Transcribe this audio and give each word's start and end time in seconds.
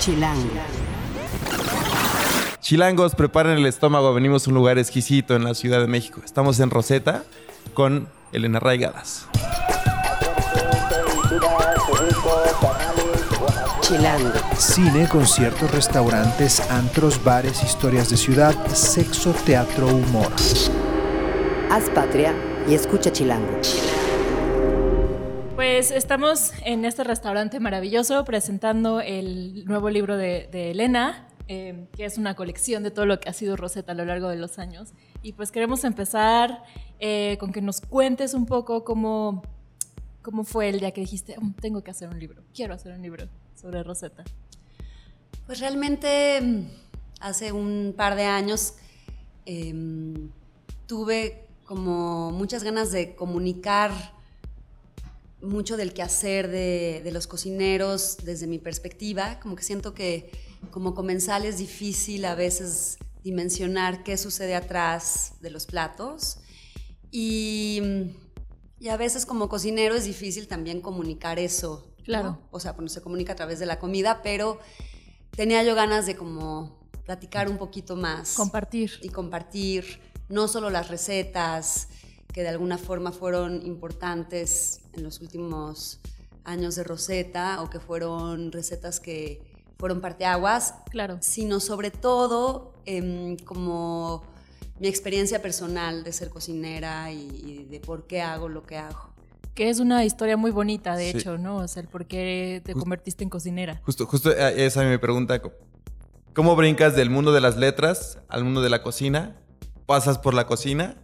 Chilango. 0.00 0.48
Chilangos, 2.60 3.14
preparen 3.14 3.58
el 3.58 3.66
estómago. 3.66 4.14
Venimos 4.14 4.46
a 4.46 4.50
un 4.50 4.54
lugar 4.54 4.78
exquisito 4.78 5.36
en 5.36 5.44
la 5.44 5.52
Ciudad 5.52 5.78
de 5.78 5.88
México. 5.88 6.22
Estamos 6.24 6.58
en 6.60 6.70
Rosetta 6.70 7.22
con 7.74 8.08
Elena 8.32 8.60
Raigadas. 8.60 9.26
Chilango. 13.82 14.32
Cine, 14.56 15.06
conciertos, 15.06 15.70
restaurantes, 15.70 16.60
antros, 16.70 17.22
bares, 17.22 17.62
historias 17.62 18.08
de 18.08 18.16
ciudad, 18.16 18.54
sexo, 18.68 19.34
teatro, 19.44 19.86
humor. 19.86 20.32
Haz 21.70 21.90
patria 21.90 22.34
y 22.66 22.72
escucha 22.72 23.12
Chilango. 23.12 23.60
Pues 25.60 25.90
estamos 25.90 26.52
en 26.64 26.86
este 26.86 27.04
restaurante 27.04 27.60
maravilloso 27.60 28.24
presentando 28.24 29.02
el 29.02 29.66
nuevo 29.66 29.90
libro 29.90 30.16
de, 30.16 30.48
Elena, 30.70 31.28
eh, 31.48 31.86
que 31.94 32.06
es 32.06 32.16
una 32.16 32.34
colección 32.34 32.82
de 32.82 32.90
todo 32.90 33.04
lo 33.04 33.20
que 33.20 33.28
ha 33.28 33.34
sido 33.34 33.56
Rosetta 33.56 33.92
a 33.92 33.94
lo 33.94 34.06
largo 34.06 34.30
de 34.30 34.36
los 34.36 34.58
años. 34.58 34.94
Y 35.22 35.34
pues 35.34 35.52
queremos 35.52 35.84
empezar 35.84 36.62
eh, 36.98 37.36
con 37.38 37.52
que 37.52 37.60
nos 37.60 37.82
cuentes 37.82 38.32
un 38.32 38.46
poco 38.46 38.84
cómo, 38.84 39.42
cómo 40.22 40.44
fue 40.44 40.70
el 40.70 40.80
día 40.80 40.92
que 40.92 41.02
dijiste, 41.02 41.36
"Mm, 41.38 41.52
tengo 41.60 41.84
que 41.84 41.90
hacer 41.90 42.08
un 42.08 42.18
libro, 42.18 42.42
quiero 42.54 42.72
hacer 42.72 42.94
un 42.94 43.02
libro 43.02 43.28
sobre 43.54 43.82
Rosetta. 43.82 44.24
Pues 45.44 45.60
realmente 45.60 46.40
mm, 46.40 46.68
hace 47.20 47.52
un 47.52 47.92
par 47.94 48.16
de 48.16 48.24
años 48.24 48.76
em, 49.44 50.30
tuve 50.86 51.44
como 51.66 52.30
muchas 52.30 52.64
ganas 52.64 52.92
de 52.92 53.14
comunicar 53.14 54.19
mucho 55.42 55.76
del 55.76 55.92
quehacer 55.92 56.48
de, 56.48 57.00
de 57.02 57.12
los 57.12 57.26
cocineros 57.26 58.18
desde 58.24 58.46
mi 58.46 58.58
perspectiva, 58.58 59.40
como 59.40 59.56
que 59.56 59.62
siento 59.62 59.94
que 59.94 60.30
como 60.70 60.94
comensal 60.94 61.44
es 61.44 61.58
difícil 61.58 62.24
a 62.24 62.34
veces 62.34 62.98
dimensionar 63.24 64.02
qué 64.02 64.16
sucede 64.16 64.54
atrás 64.54 65.34
de 65.40 65.50
los 65.50 65.66
platos 65.66 66.38
y, 67.10 67.82
y 68.78 68.88
a 68.88 68.96
veces 68.96 69.26
como 69.26 69.48
cocinero 69.48 69.94
es 69.94 70.04
difícil 70.04 70.48
también 70.48 70.80
comunicar 70.80 71.38
eso. 71.38 71.86
¿no? 71.98 72.04
Claro. 72.04 72.38
O 72.50 72.60
sea, 72.60 72.72
bueno, 72.72 72.88
se 72.88 73.00
comunica 73.02 73.32
a 73.34 73.36
través 73.36 73.58
de 73.58 73.66
la 73.66 73.78
comida, 73.78 74.20
pero 74.22 74.58
tenía 75.30 75.62
yo 75.62 75.74
ganas 75.74 76.06
de 76.06 76.16
como 76.16 76.80
platicar 77.04 77.48
un 77.48 77.58
poquito 77.58 77.96
más 77.96 78.34
Compartir. 78.34 78.92
y 79.02 79.08
compartir 79.08 80.00
no 80.28 80.48
solo 80.48 80.70
las 80.70 80.88
recetas 80.88 81.88
que 82.32 82.42
de 82.42 82.48
alguna 82.48 82.78
forma 82.78 83.12
fueron 83.12 83.64
importantes 83.66 84.80
en 84.92 85.02
los 85.02 85.20
últimos 85.20 86.00
años 86.44 86.74
de 86.76 86.84
Rosetta 86.84 87.62
o 87.62 87.70
que 87.70 87.80
fueron 87.80 88.52
recetas 88.52 89.00
que 89.00 89.42
fueron 89.78 90.00
parteaguas, 90.00 90.74
Claro. 90.90 91.18
sino 91.20 91.60
sobre 91.60 91.90
todo 91.90 92.74
em, 92.86 93.36
como 93.38 94.22
mi 94.78 94.88
experiencia 94.88 95.42
personal 95.42 96.04
de 96.04 96.12
ser 96.12 96.30
cocinera 96.30 97.12
y, 97.12 97.28
y 97.44 97.64
de 97.64 97.80
por 97.80 98.06
qué 98.06 98.22
hago 98.22 98.48
lo 98.48 98.62
que 98.62 98.76
hago. 98.78 99.10
Que 99.54 99.68
es 99.68 99.78
una 99.80 100.04
historia 100.04 100.36
muy 100.36 100.50
bonita, 100.50 100.96
de 100.96 101.10
Sí. 101.12 101.18
hecho, 101.18 101.36
¿no? 101.36 101.56
O 101.58 101.68
sea, 101.68 101.82
el 101.82 101.88
por 101.88 102.06
qué 102.06 102.62
te 102.64 102.72
Just- 102.72 102.80
convertiste 102.82 103.24
en 103.24 103.30
cocinera. 103.30 103.80
Justo, 103.84 104.06
justo 104.06 104.30
eh, 104.32 104.64
esa 104.66 104.82
es 104.84 104.90
mi 104.90 104.96
pregunta. 104.98 105.40
¿Cómo 106.34 106.56
brincas 106.56 106.94
del 106.96 107.10
mundo 107.10 107.32
de 107.32 107.40
las 107.40 107.56
letras 107.56 108.18
al 108.28 108.44
mundo 108.44 108.62
de 108.62 108.70
la 108.70 108.82
cocina? 108.82 109.36
Pasas 109.86 110.18
por 110.18 110.32
la 110.34 110.46
cocina 110.46 110.96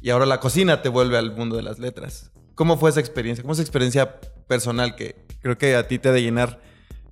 y 0.00 0.10
ahora 0.10 0.26
la 0.26 0.40
cocina 0.40 0.82
te 0.82 0.88
vuelve 0.88 1.18
al 1.18 1.34
mundo 1.34 1.56
de 1.56 1.62
las 1.62 1.78
letras. 1.78 2.30
¿Cómo 2.54 2.76
fue 2.76 2.90
esa 2.90 3.00
experiencia? 3.00 3.42
¿Cómo 3.42 3.52
es 3.52 3.58
esa 3.58 3.64
experiencia 3.64 4.20
personal 4.46 4.96
que 4.96 5.16
creo 5.40 5.58
que 5.58 5.76
a 5.76 5.86
ti 5.86 5.98
te 5.98 6.08
ha 6.08 6.12
de 6.12 6.22
llenar 6.22 6.60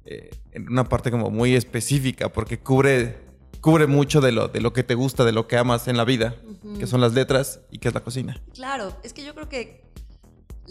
eh, 0.05 0.31
en 0.53 0.69
una 0.69 0.85
parte 0.85 1.11
como 1.11 1.31
muy 1.31 1.55
específica 1.55 2.33
porque 2.33 2.59
cubre, 2.59 3.19
cubre 3.61 3.87
mucho 3.87 4.21
de 4.21 4.33
lo, 4.33 4.49
de 4.49 4.61
lo 4.61 4.73
que 4.73 4.83
te 4.83 4.95
gusta, 4.95 5.25
de 5.25 5.33
lo 5.33 5.47
que 5.47 5.57
amas 5.57 5.89
en 5.89 5.97
la 5.97 6.05
vida, 6.05 6.35
que 6.79 6.87
son 6.87 7.01
las 7.01 7.15
letras 7.15 7.61
y 7.71 7.79
que 7.79 7.89
es 7.89 7.95
la 7.95 8.01
cocina? 8.01 8.41
Claro, 8.55 8.97
es 9.03 9.13
que 9.13 9.25
yo 9.25 9.35
creo 9.35 9.49
que 9.49 9.85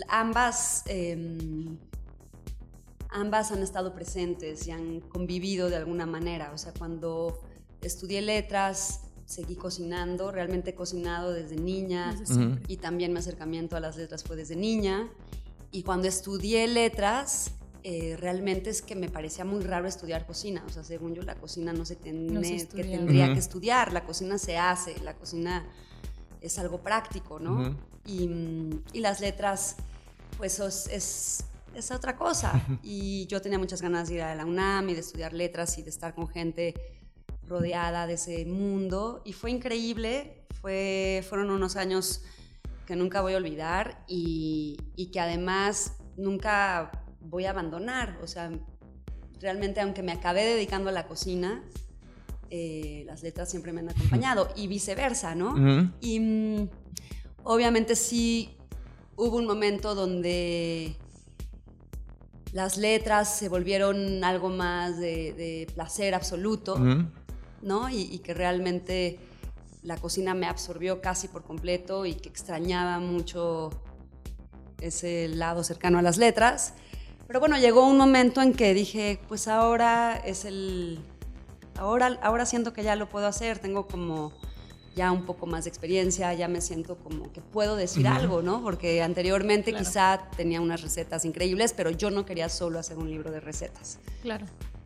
ambas, 0.10 0.84
em, 0.88 1.78
ambas 3.10 3.52
han 3.52 3.64
estado 3.64 3.94
presentes 3.94 4.68
y 4.68 4.72
han 4.72 5.02
convivido 5.02 5.70
de 5.70 5.78
alguna 5.78 6.06
manera. 6.06 6.52
O 6.54 6.58
sea, 6.58 6.74
cuando 6.78 7.40
estudié 7.82 8.22
letras, 8.22 9.02
seguí 9.26 9.56
cocinando, 9.56 10.32
realmente 10.32 10.72
he 10.72 10.76
cocinado 10.76 11.34
desde 11.34 11.56
niña 11.56 12.16
Desde 12.18 12.60
y 12.68 12.78
también 12.78 13.12
mi 13.12 13.20
acercamiento 13.20 13.76
a 13.76 13.80
las 13.80 13.98
letras 13.98 14.24
fue 14.24 14.36
desde 14.36 14.56
niña. 14.56 15.10
Y 15.72 15.84
cuando 15.84 16.08
estudié 16.08 16.68
letras, 16.68 17.52
eh, 17.84 18.16
realmente 18.20 18.70
es 18.70 18.82
que 18.82 18.96
me 18.96 19.10
parecía 19.10 19.44
muy 19.44 19.62
raro 19.62 19.88
estudiar 19.88 20.26
cocina. 20.26 20.64
O 20.68 20.72
sea, 20.72 20.84
según 20.84 21.16
yo, 21.16 21.24
la 21.24 21.36
cocina 21.36 21.74
no 21.74 21.86
se, 21.86 21.96
tiene, 21.96 22.32
No 22.32 22.42
se 22.44 22.68
que 22.68 22.84
tendría 22.84 23.34
que 23.34 23.40
estudiar. 23.40 23.92
La 23.92 24.06
cocina 24.06 24.38
se 24.38 24.58
hace, 24.58 24.98
la 25.04 25.16
cocina 25.16 25.66
es 26.40 26.58
algo 26.60 26.82
práctico, 26.82 27.40
¿no? 27.40 27.76
Y 28.06 29.00
las 29.00 29.20
letras, 29.20 29.76
pues 30.38 30.60
es, 30.60 30.88
es, 30.88 31.46
es 31.76 31.92
otra 31.92 32.16
cosa. 32.16 32.66
Y 32.84 33.26
yo 33.28 33.42
tenía 33.42 33.60
muchas 33.60 33.82
ganas 33.82 34.08
de 34.08 34.16
ir 34.16 34.22
a 34.22 34.34
la 34.36 34.46
UNAM 34.46 34.90
y 34.90 34.94
de 34.94 35.02
estudiar 35.02 35.34
letras 35.34 35.78
y 35.78 35.84
de 35.84 35.90
estar 35.90 36.16
con 36.16 36.28
gente 36.28 36.74
rodeada 37.48 38.08
de 38.08 38.14
ese 38.14 38.46
mundo. 38.46 39.22
Y 39.26 39.34
fue 39.34 39.52
increíble, 39.52 40.46
fue, 40.62 41.24
fueron 41.28 41.50
unos 41.50 41.76
años 41.76 42.24
que 42.86 42.96
nunca 42.96 43.22
voy 43.22 43.34
a 43.34 43.38
olvidar 43.38 44.04
y, 44.08 44.78
y 44.96 45.08
que 45.08 45.20
además 45.20 45.94
nunca 46.18 46.92
voy 47.20 47.46
a 47.46 47.52
abandonar. 47.52 48.20
O 48.22 48.28
sea, 48.28 48.52
realmente 49.40 49.82
aunque 49.82 50.04
me 50.04 50.12
acabé 50.12 50.44
dedicando 50.44 50.90
a 50.90 50.94
la 50.94 51.08
cocina, 51.08 51.64
eh, 52.50 53.04
las 53.06 53.24
letras 53.24 53.50
siempre 53.50 53.74
me 53.74 53.82
han 53.82 53.90
acompañado 53.90 54.50
y 54.56 54.68
viceversa, 54.68 55.36
¿no? 55.36 55.92
Y 56.00 56.20
mm, 56.20 56.70
obviamente 57.44 57.96
sí 57.96 58.56
hubo 59.16 59.38
un 59.38 59.46
momento 59.46 59.96
donde 59.96 60.96
las 62.54 62.78
letras 62.78 63.36
se 63.36 63.50
volvieron 63.50 64.24
algo 64.24 64.50
más 64.50 64.98
de, 64.98 65.34
de 65.34 65.68
placer 65.74 66.14
absoluto. 66.14 66.78
¿No? 67.66 67.90
Y, 67.90 68.04
y 68.04 68.20
que 68.20 68.34
realmente 68.34 69.20
la 69.84 69.98
cocina 69.98 70.34
me 70.34 70.48
absorbió 70.48 71.02
casi 71.02 71.28
por 71.28 71.44
completo 71.44 72.06
y 72.06 72.16
que 72.16 72.30
extrañaba 72.30 73.00
mucho 73.00 73.72
ese 74.82 75.28
lado 75.28 75.64
cercano 75.64 76.00
a 76.00 76.02
las 76.02 76.18
letras. 76.18 76.74
Pero 77.28 77.40
bueno, 77.40 77.58
llegó 77.58 77.86
un 77.88 77.98
momento 77.98 78.42
en 78.42 78.54
que 78.54 78.74
dije, 78.74 79.20
pues 79.28 79.48
ahora 79.48 80.16
es 80.26 80.46
el... 80.46 81.00
Ahora, 81.78 82.18
ahora 82.22 82.46
siento 82.46 82.72
que 82.72 82.84
ya 82.84 82.96
lo 82.96 83.10
puedo 83.10 83.28
hacer, 83.28 83.60
tengo 83.60 83.86
como 83.88 84.32
ya 84.96 85.12
un 85.12 85.26
poco 85.26 85.46
más 85.46 85.66
de 85.66 85.70
experiencia, 85.70 86.34
ya 86.34 86.48
me 86.48 86.62
siento 86.62 86.98
como 86.98 87.34
que 87.34 87.42
puedo 87.42 87.76
decir 87.76 88.08
algo, 88.08 88.42
¿no? 88.42 88.62
Porque 88.64 89.02
anteriormente 89.02 89.72
Claro. 89.72 89.86
quizá 89.86 90.30
tenía 90.38 90.62
unas 90.62 90.82
recetas 90.84 91.26
increíbles, 91.26 91.74
pero 91.74 91.90
yo 91.90 92.12
no 92.12 92.26
quería 92.26 92.48
solo 92.48 92.80
hacer 92.80 92.98
un 92.98 93.10
libro 93.10 93.30
de 93.30 93.42
recetas. 93.42 94.00
Claro. 94.22 94.46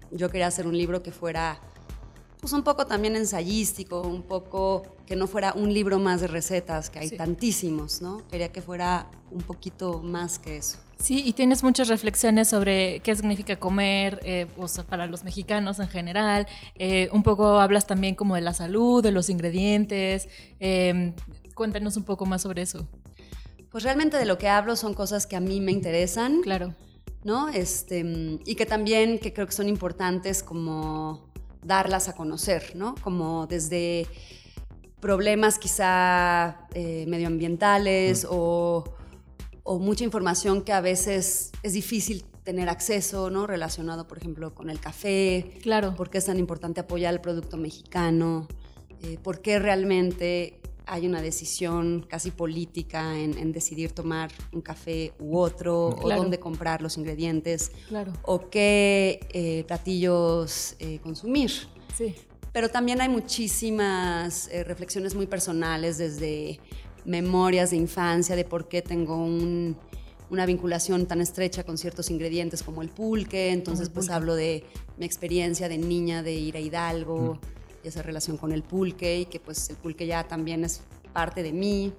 Yo 0.09 0.31
quería 0.31 0.47
hacer 0.47 0.65
un 0.65 0.75
libro 0.75 1.03
que 1.03 1.11
fuera 1.11 1.59
pues 2.39 2.53
un 2.53 2.63
poco 2.63 2.85
también 2.85 3.15
ensayístico, 3.15 4.01
un 4.01 4.23
poco 4.23 4.83
que 5.05 5.15
no 5.15 5.27
fuera 5.27 5.53
un 5.53 5.73
libro 5.73 5.99
más 5.99 6.21
de 6.21 6.27
recetas, 6.27 6.89
que 6.89 6.99
hay 6.99 7.09
Sí. 7.09 7.17
tantísimos, 7.17 8.01
¿no? 8.01 8.25
Quería 8.29 8.51
que 8.51 8.61
fuera 8.61 9.07
un 9.31 9.41
poquito 9.41 10.01
más 10.01 10.39
que 10.39 10.57
eso. 10.57 10.77
Sí, 10.99 11.21
y 11.25 11.33
tienes 11.33 11.63
muchas 11.63 11.87
reflexiones 11.87 12.49
sobre 12.49 12.99
qué 13.01 13.15
significa 13.15 13.57
comer, 13.57 14.19
eh, 14.23 14.47
o 14.57 14.67
sea, 14.67 14.83
para 14.85 15.07
los 15.07 15.23
mexicanos 15.23 15.79
en 15.79 15.87
general. 15.87 16.45
Eh, 16.75 17.09
un 17.13 17.23
poco 17.23 17.59
hablas 17.59 17.87
también 17.87 18.15
como 18.15 18.35
de 18.35 18.41
la 18.41 18.53
salud, 18.53 19.01
de 19.01 19.11
los 19.11 19.29
ingredientes. 19.29 20.27
Eh, 20.59 21.13
cuéntanos 21.55 21.95
un 21.97 22.03
poco 22.03 22.25
más 22.25 22.41
sobre 22.41 22.61
eso. 22.63 22.87
Pues 23.71 23.83
realmente 23.83 24.17
de 24.17 24.25
lo 24.25 24.37
que 24.37 24.47
hablo 24.49 24.75
son 24.75 24.93
cosas 24.93 25.25
que 25.27 25.35
a 25.35 25.39
mí 25.39 25.61
me 25.61 25.71
interesan, 25.71 26.41
Claro. 26.41 26.73
¿no? 27.23 27.49
Este, 27.49 28.03
y 28.45 28.55
que 28.55 28.65
también 28.65 29.19
que 29.19 29.31
creo 29.33 29.45
que 29.45 29.53
son 29.53 29.69
importantes 29.69 30.41
como 30.43 31.28
darlas 31.63 32.07
a 32.09 32.13
conocer, 32.15 32.73
¿no? 32.75 32.95
Como 33.01 33.47
desde 33.47 34.07
problemas 34.99 35.57
quizá 35.59 36.67
eh, 36.73 37.05
medioambientales 37.07 38.27
o, 38.29 38.83
o 39.63 39.79
mucha 39.79 40.03
información 40.03 40.61
que 40.63 40.73
a 40.73 40.81
veces 40.81 41.51
es 41.63 41.73
difícil 41.73 42.25
tener 42.43 42.67
acceso, 42.69 43.29
¿no? 43.29 43.47
Relacionado, 43.47 44.07
por 44.07 44.17
ejemplo, 44.17 44.53
con 44.55 44.69
el 44.69 44.79
café, 44.79 45.57
Claro. 45.61 45.95
por 45.95 46.09
qué 46.09 46.17
es 46.17 46.25
tan 46.25 46.39
importante 46.39 46.81
apoyar 46.81 47.13
el 47.13 47.21
producto 47.21 47.57
mexicano, 47.57 48.47
eh, 49.03 49.17
por 49.21 49.41
qué 49.41 49.59
realmente 49.59 50.58
hay 50.91 51.05
una 51.07 51.21
decisión 51.21 52.05
casi 52.09 52.31
política 52.31 53.17
en, 53.17 53.37
en 53.37 53.51
decidir 53.51 53.91
tomar 53.91 54.31
un 54.51 54.61
café 54.61 55.13
u 55.19 55.37
otro, 55.37 55.95
Claro. 56.01 56.21
o 56.21 56.23
dónde 56.23 56.39
comprar 56.39 56.81
los 56.81 56.97
ingredientes, 56.97 57.71
Claro. 57.87 58.11
o 58.23 58.49
qué 58.49 59.19
eh, 59.33 59.63
platillos 59.67 60.75
eh, 60.79 60.99
consumir. 61.03 61.51
Sí. 61.95 62.15
Pero 62.51 62.69
también 62.69 62.99
hay 63.01 63.09
muchísimas 63.09 64.47
eh, 64.47 64.63
reflexiones 64.63 65.13
muy 65.13 65.27
personales 65.27 65.97
desde 65.99 66.59
memorias 67.05 67.69
de 67.69 67.77
infancia, 67.77 68.35
de 68.35 68.43
por 68.45 68.67
qué 68.67 68.81
tengo 68.81 69.15
un, 69.17 69.77
una 70.31 70.45
vinculación 70.45 71.05
tan 71.05 71.21
estrecha 71.21 71.63
con 71.63 71.77
ciertos 71.77 72.09
ingredientes 72.09 72.63
como 72.63 72.81
el 72.81 72.89
pulque, 72.89 73.51
entonces 73.51 73.89
pues 73.89 74.09
hablo 74.09 74.35
de 74.35 74.63
mi 74.97 75.05
experiencia 75.05 75.69
de 75.69 75.77
niña 75.77 76.23
de 76.23 76.33
ir 76.33 76.57
a 76.57 76.59
Hidalgo 76.59 77.39
y 77.41 77.58
esa 77.83 78.01
relación 78.01 78.37
con 78.37 78.51
el 78.51 78.63
pulque 78.63 79.19
y 79.19 79.25
que 79.25 79.39
pues 79.39 79.69
el 79.69 79.75
pulque 79.75 80.07
ya 80.07 80.27
también 80.27 80.63
es 80.63 80.81
parte 81.13 81.43
de 81.43 81.51
mí 81.51 81.93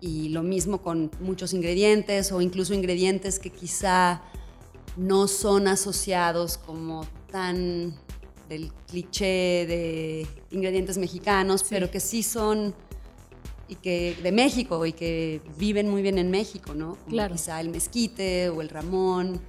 y 0.00 0.28
lo 0.28 0.42
mismo 0.42 0.82
con 0.82 1.10
muchos 1.20 1.52
ingredientes 1.54 2.32
o 2.32 2.40
incluso 2.40 2.74
ingredientes 2.74 3.38
que 3.38 3.50
quizá 3.50 4.22
no 4.96 5.28
son 5.28 5.68
asociados 5.68 6.58
como 6.58 7.06
tan 7.30 7.94
del 8.48 8.72
cliché 8.86 9.66
de 9.66 10.26
ingredientes 10.50 10.98
mexicanos, 10.98 11.64
pero 11.68 11.90
que 11.90 12.00
sí 12.00 12.22
son 12.22 12.74
y 13.68 13.74
que 13.76 14.16
de 14.22 14.32
México 14.32 14.86
y 14.86 14.92
que 14.92 15.40
viven 15.58 15.88
muy 15.90 16.02
bien 16.02 16.18
en 16.18 16.30
México, 16.30 16.74
¿no? 16.74 16.96
Como 16.96 17.08
Claro. 17.08 17.34
Quizá 17.34 17.60
el 17.60 17.70
mezquite 17.70 18.48
o 18.48 18.62
el 18.62 18.68
ramón. 18.68 19.40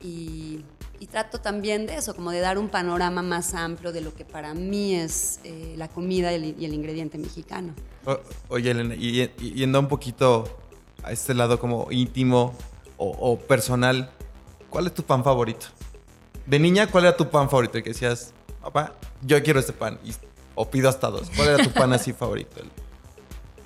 Y, 0.00 0.64
y 1.00 1.06
trato 1.06 1.40
también 1.40 1.86
de 1.86 1.96
eso, 1.96 2.14
como 2.14 2.30
de 2.30 2.40
dar 2.40 2.58
un 2.58 2.68
panorama 2.68 3.22
más 3.22 3.54
amplio 3.54 3.92
de 3.92 4.00
lo 4.00 4.14
que 4.14 4.24
para 4.24 4.54
mí 4.54 4.94
es 4.94 5.40
eh, 5.44 5.74
la 5.76 5.88
comida 5.88 6.32
y 6.32 6.34
el, 6.36 6.54
y 6.60 6.64
el 6.64 6.74
ingrediente 6.74 7.18
mexicano. 7.18 7.74
O- 8.06 8.18
oye, 8.48 8.70
Elena, 8.70 8.94
y, 8.94 9.22
y 9.38 9.52
yendo 9.54 9.78
un 9.80 9.88
poquito 9.88 10.44
a 11.02 11.12
este 11.12 11.34
lado 11.34 11.58
como 11.58 11.88
íntimo 11.90 12.54
o, 12.96 13.08
o 13.10 13.38
personal, 13.38 14.10
¿cuál 14.70 14.86
es 14.86 14.94
tu 14.94 15.02
pan 15.02 15.24
favorito? 15.24 15.66
De 16.46 16.58
niña, 16.58 16.86
¿cuál 16.88 17.04
era 17.04 17.16
tu 17.16 17.28
pan 17.30 17.48
favorito? 17.48 17.78
Y 17.78 17.82
que 17.82 17.90
decías, 17.90 18.32
papá, 18.60 18.94
yo 19.22 19.42
quiero 19.42 19.60
este 19.60 19.72
pan. 19.72 19.98
Y- 20.04 20.12
o 20.54 20.68
pido 20.70 20.88
hasta 20.90 21.08
dos. 21.08 21.30
¿Cuál 21.34 21.48
era 21.48 21.64
tu 21.64 21.70
pan 21.70 21.92
así 21.94 22.12
favorito? 22.18 22.60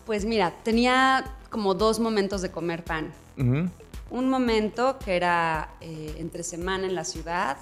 Pues 0.04 0.24
mira, 0.24 0.54
tenía 0.62 1.34
como 1.50 1.74
dos 1.74 1.98
momentos 1.98 2.42
de 2.42 2.50
comer 2.52 2.84
pan. 2.84 3.12
Ujú, 3.36 3.68
Un 4.08 4.28
momento 4.30 4.98
que 5.04 5.16
era 5.16 5.70
eh, 5.80 6.14
entre 6.18 6.44
semana 6.44 6.86
en 6.86 6.94
la 6.94 7.04
ciudad 7.04 7.56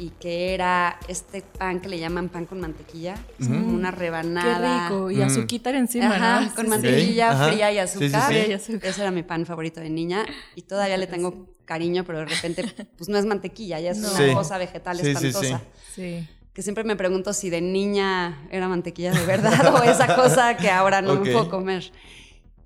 y 0.00 0.10
que 0.10 0.52
era 0.52 0.98
este 1.06 1.42
pan 1.42 1.78
que 1.80 1.88
le 1.88 2.00
llaman 2.00 2.28
pan 2.30 2.46
con 2.46 2.60
mantequilla, 2.60 3.14
es 3.38 3.46
como 3.46 3.68
una 3.74 3.92
Qué 3.92 3.96
rebanada. 3.98 4.88
rico. 4.88 5.10
Y 5.12 5.16
Mm. 5.18 5.22
azuquita 5.22 5.70
encima, 5.70 6.16
Ajá, 6.16 6.40
¿no? 6.40 6.46
con 6.54 6.56
Sí, 6.56 6.62
sí. 6.62 6.68
mantequilla 6.68 7.30
Ajá. 7.30 7.48
fría 7.52 7.70
y 7.70 7.74
Sí, 7.86 7.98
sí, 7.98 8.04
azúcar. 8.06 8.20
sí. 8.22 8.26
Fría 8.26 8.46
y 8.48 8.52
azúcar. 8.54 8.90
Ese 8.90 9.00
era 9.02 9.10
mi 9.12 9.22
pan 9.22 9.46
favorito 9.46 9.80
de 9.80 9.88
niña 9.90 10.26
y 10.56 10.62
todavía 10.62 10.96
le 10.96 11.06
tengo 11.06 11.46
cariño, 11.64 12.02
pero 12.04 12.18
de 12.20 12.24
repente 12.26 12.64
pues 12.96 13.08
no 13.08 13.16
es 13.16 13.24
mantequilla, 13.26 13.78
ya 13.78 13.92
es 13.92 13.98
No. 13.98 14.08
una 14.10 14.18
Sí. 14.18 14.34
cosa 14.34 14.58
vegetal 14.58 14.96
Sí, 14.98 15.04
sí, 15.04 15.14
sí. 15.16 15.26
espantosa. 15.28 15.62
Sí. 15.94 16.28
Que 16.52 16.62
siempre 16.62 16.82
me 16.82 16.96
pregunto 16.96 17.32
si 17.32 17.50
de 17.50 17.60
niña 17.60 18.48
era 18.50 18.66
mantequilla 18.66 19.12
de 19.12 19.24
verdad 19.24 19.74
o 19.74 19.82
esa 19.84 20.16
cosa 20.16 20.56
que 20.56 20.70
ahora 20.70 21.02
no 21.02 21.14
me 21.20 21.30
puedo 21.30 21.48
comer. 21.48 21.92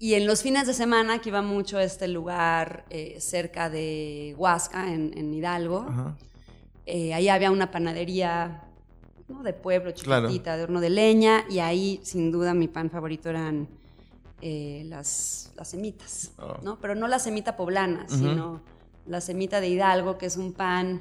Y 0.02 0.14
en 0.14 0.26
los 0.26 0.42
fines 0.42 0.66
de 0.66 0.74
semana, 0.74 1.20
que 1.20 1.28
iba 1.28 1.42
mucho 1.42 1.78
a 1.78 1.84
este 1.84 2.08
lugar 2.08 2.84
eh, 2.90 3.18
cerca 3.20 3.70
de 3.70 4.34
Huasca, 4.36 4.92
en, 4.92 5.16
en 5.16 5.32
Hidalgo, 5.32 5.86
Ajá. 5.88 6.16
eh, 6.86 7.14
ahí 7.14 7.28
había 7.28 7.52
una 7.52 7.70
panadería 7.70 8.64
¿no? 9.28 9.44
de 9.44 9.52
pueblo, 9.52 9.92
Claro. 9.94 10.26
chiquitita, 10.26 10.56
de 10.56 10.64
horno 10.64 10.80
de 10.80 10.90
leña, 10.90 11.44
y 11.48 11.60
ahí 11.60 12.00
sin 12.02 12.32
duda 12.32 12.52
mi 12.52 12.66
pan 12.66 12.90
favorito 12.90 13.30
eran 13.30 13.68
eh, 14.40 14.82
las, 14.88 15.52
las 15.54 15.68
semitas, 15.68 16.32
Oh. 16.36 16.56
¿no? 16.64 16.80
Pero 16.80 16.96
no 16.96 17.06
la 17.06 17.20
semita 17.20 17.56
poblana, 17.56 18.04
sino 18.08 18.60
la 19.06 19.20
semita 19.20 19.60
de 19.60 19.68
Hidalgo, 19.68 20.18
que 20.18 20.26
es 20.26 20.36
un 20.36 20.52
pan 20.52 21.00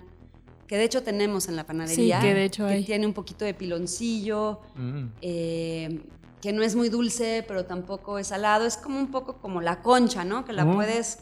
que 0.68 0.78
de 0.78 0.84
hecho 0.84 1.02
tenemos 1.02 1.48
en 1.50 1.56
la 1.56 1.66
panadería. 1.66 2.22
Sí, 2.22 2.28
que 2.28 2.34
de 2.36 2.46
hecho 2.46 2.68
que 2.68 2.74
hay. 2.74 2.84
tiene 2.86 3.08
un 3.08 3.14
poquito 3.14 3.46
de 3.46 3.56
piloncillo, 3.56 4.60
Mm. 4.76 5.06
eh, 5.24 6.02
que 6.42 6.52
no 6.54 6.64
es 6.64 6.76
muy 6.76 6.90
dulce, 6.90 7.44
pero 7.48 7.66
tampoco 7.66 8.18
es 8.18 8.28
salado. 8.28 8.66
Es 8.66 8.78
como 8.78 8.98
un 9.00 9.12
poco 9.12 9.34
como 9.38 9.62
la 9.62 9.82
concha, 9.82 10.24
¿no? 10.24 10.44
Que 10.46 10.54
la 10.54 10.66
puedes, 10.72 11.20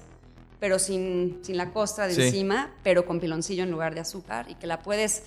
pero 0.59 0.79
sin, 0.79 1.39
sin 1.41 1.57
la 1.57 1.71
costra 1.71 2.07
de 2.07 2.15
Sí. 2.15 2.21
encima, 2.23 2.71
pero 2.83 3.05
con 3.05 3.19
piloncillo 3.19 3.63
en 3.63 3.71
lugar 3.71 3.93
de 3.95 3.99
azúcar. 4.01 4.45
Y 4.49 4.55
que 4.55 4.65
la 4.67 4.79
puedes 4.79 5.23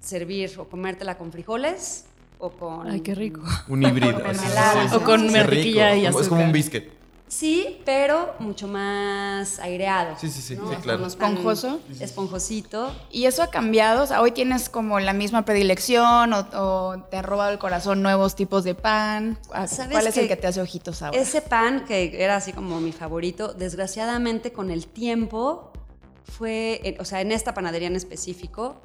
servir 0.00 0.52
o 0.58 0.68
comértela 0.68 1.18
con 1.18 1.32
frijoles 1.32 2.04
o 2.38 2.50
con... 2.50 2.88
Ay, 2.88 3.00
qué 3.00 3.14
rico. 3.14 3.42
Un 3.68 3.82
híbrido. 3.82 4.14
con 4.14 4.26
así. 4.30 4.40
mermelada, 4.40 4.96
O 4.96 5.00
con 5.02 5.20
rico. 5.32 5.96
y 5.96 6.06
Como- 6.06 6.20
Es 6.20 6.28
como 6.28 6.40
un 6.40 6.46
azúcar. 6.46 6.52
biscuit. 6.52 6.84
Sí, 7.30 7.80
pero 7.84 8.34
mucho 8.40 8.66
más 8.66 9.60
aireado. 9.60 10.16
Sí, 10.18 10.28
sí, 10.28 10.42
sí, 10.42 10.56
¿no? 10.56 10.68
sí, 10.68 10.74
claro. 10.82 11.06
Esponjoso. 11.06 11.80
Esponjosito. 12.00 12.92
¿Y 13.12 13.26
eso 13.26 13.44
ha 13.44 13.50
cambiado? 13.50 14.02
O 14.02 14.06
sea, 14.08 14.20
¿hoy 14.20 14.32
tienes 14.32 14.68
como 14.68 14.98
la 14.98 15.12
misma 15.12 15.44
predilección 15.44 16.32
o, 16.32 16.40
o 16.54 17.02
te 17.08 17.18
ha 17.18 17.22
robado 17.22 17.52
el 17.52 17.60
corazón 17.60 18.02
nuevos 18.02 18.34
tipos 18.34 18.64
de 18.64 18.74
pan? 18.74 19.38
¿A- 19.52 19.68
¿Sabes 19.68 19.92
¿Cuál 19.92 20.08
es 20.08 20.16
el 20.16 20.26
que 20.26 20.34
te 20.34 20.48
hace 20.48 20.60
ojitos 20.60 21.02
ahora? 21.02 21.16
Ese 21.20 21.40
pan, 21.40 21.84
que 21.86 22.20
era 22.20 22.34
así 22.34 22.52
como 22.52 22.80
mi 22.80 22.90
favorito, 22.90 23.54
desgraciadamente 23.54 24.52
con 24.52 24.72
el 24.72 24.88
tiempo 24.88 25.70
fue, 26.24 26.96
o 26.98 27.04
sea, 27.04 27.20
en 27.20 27.30
esta 27.30 27.54
panadería 27.54 27.86
en 27.86 27.94
específico, 27.96 28.80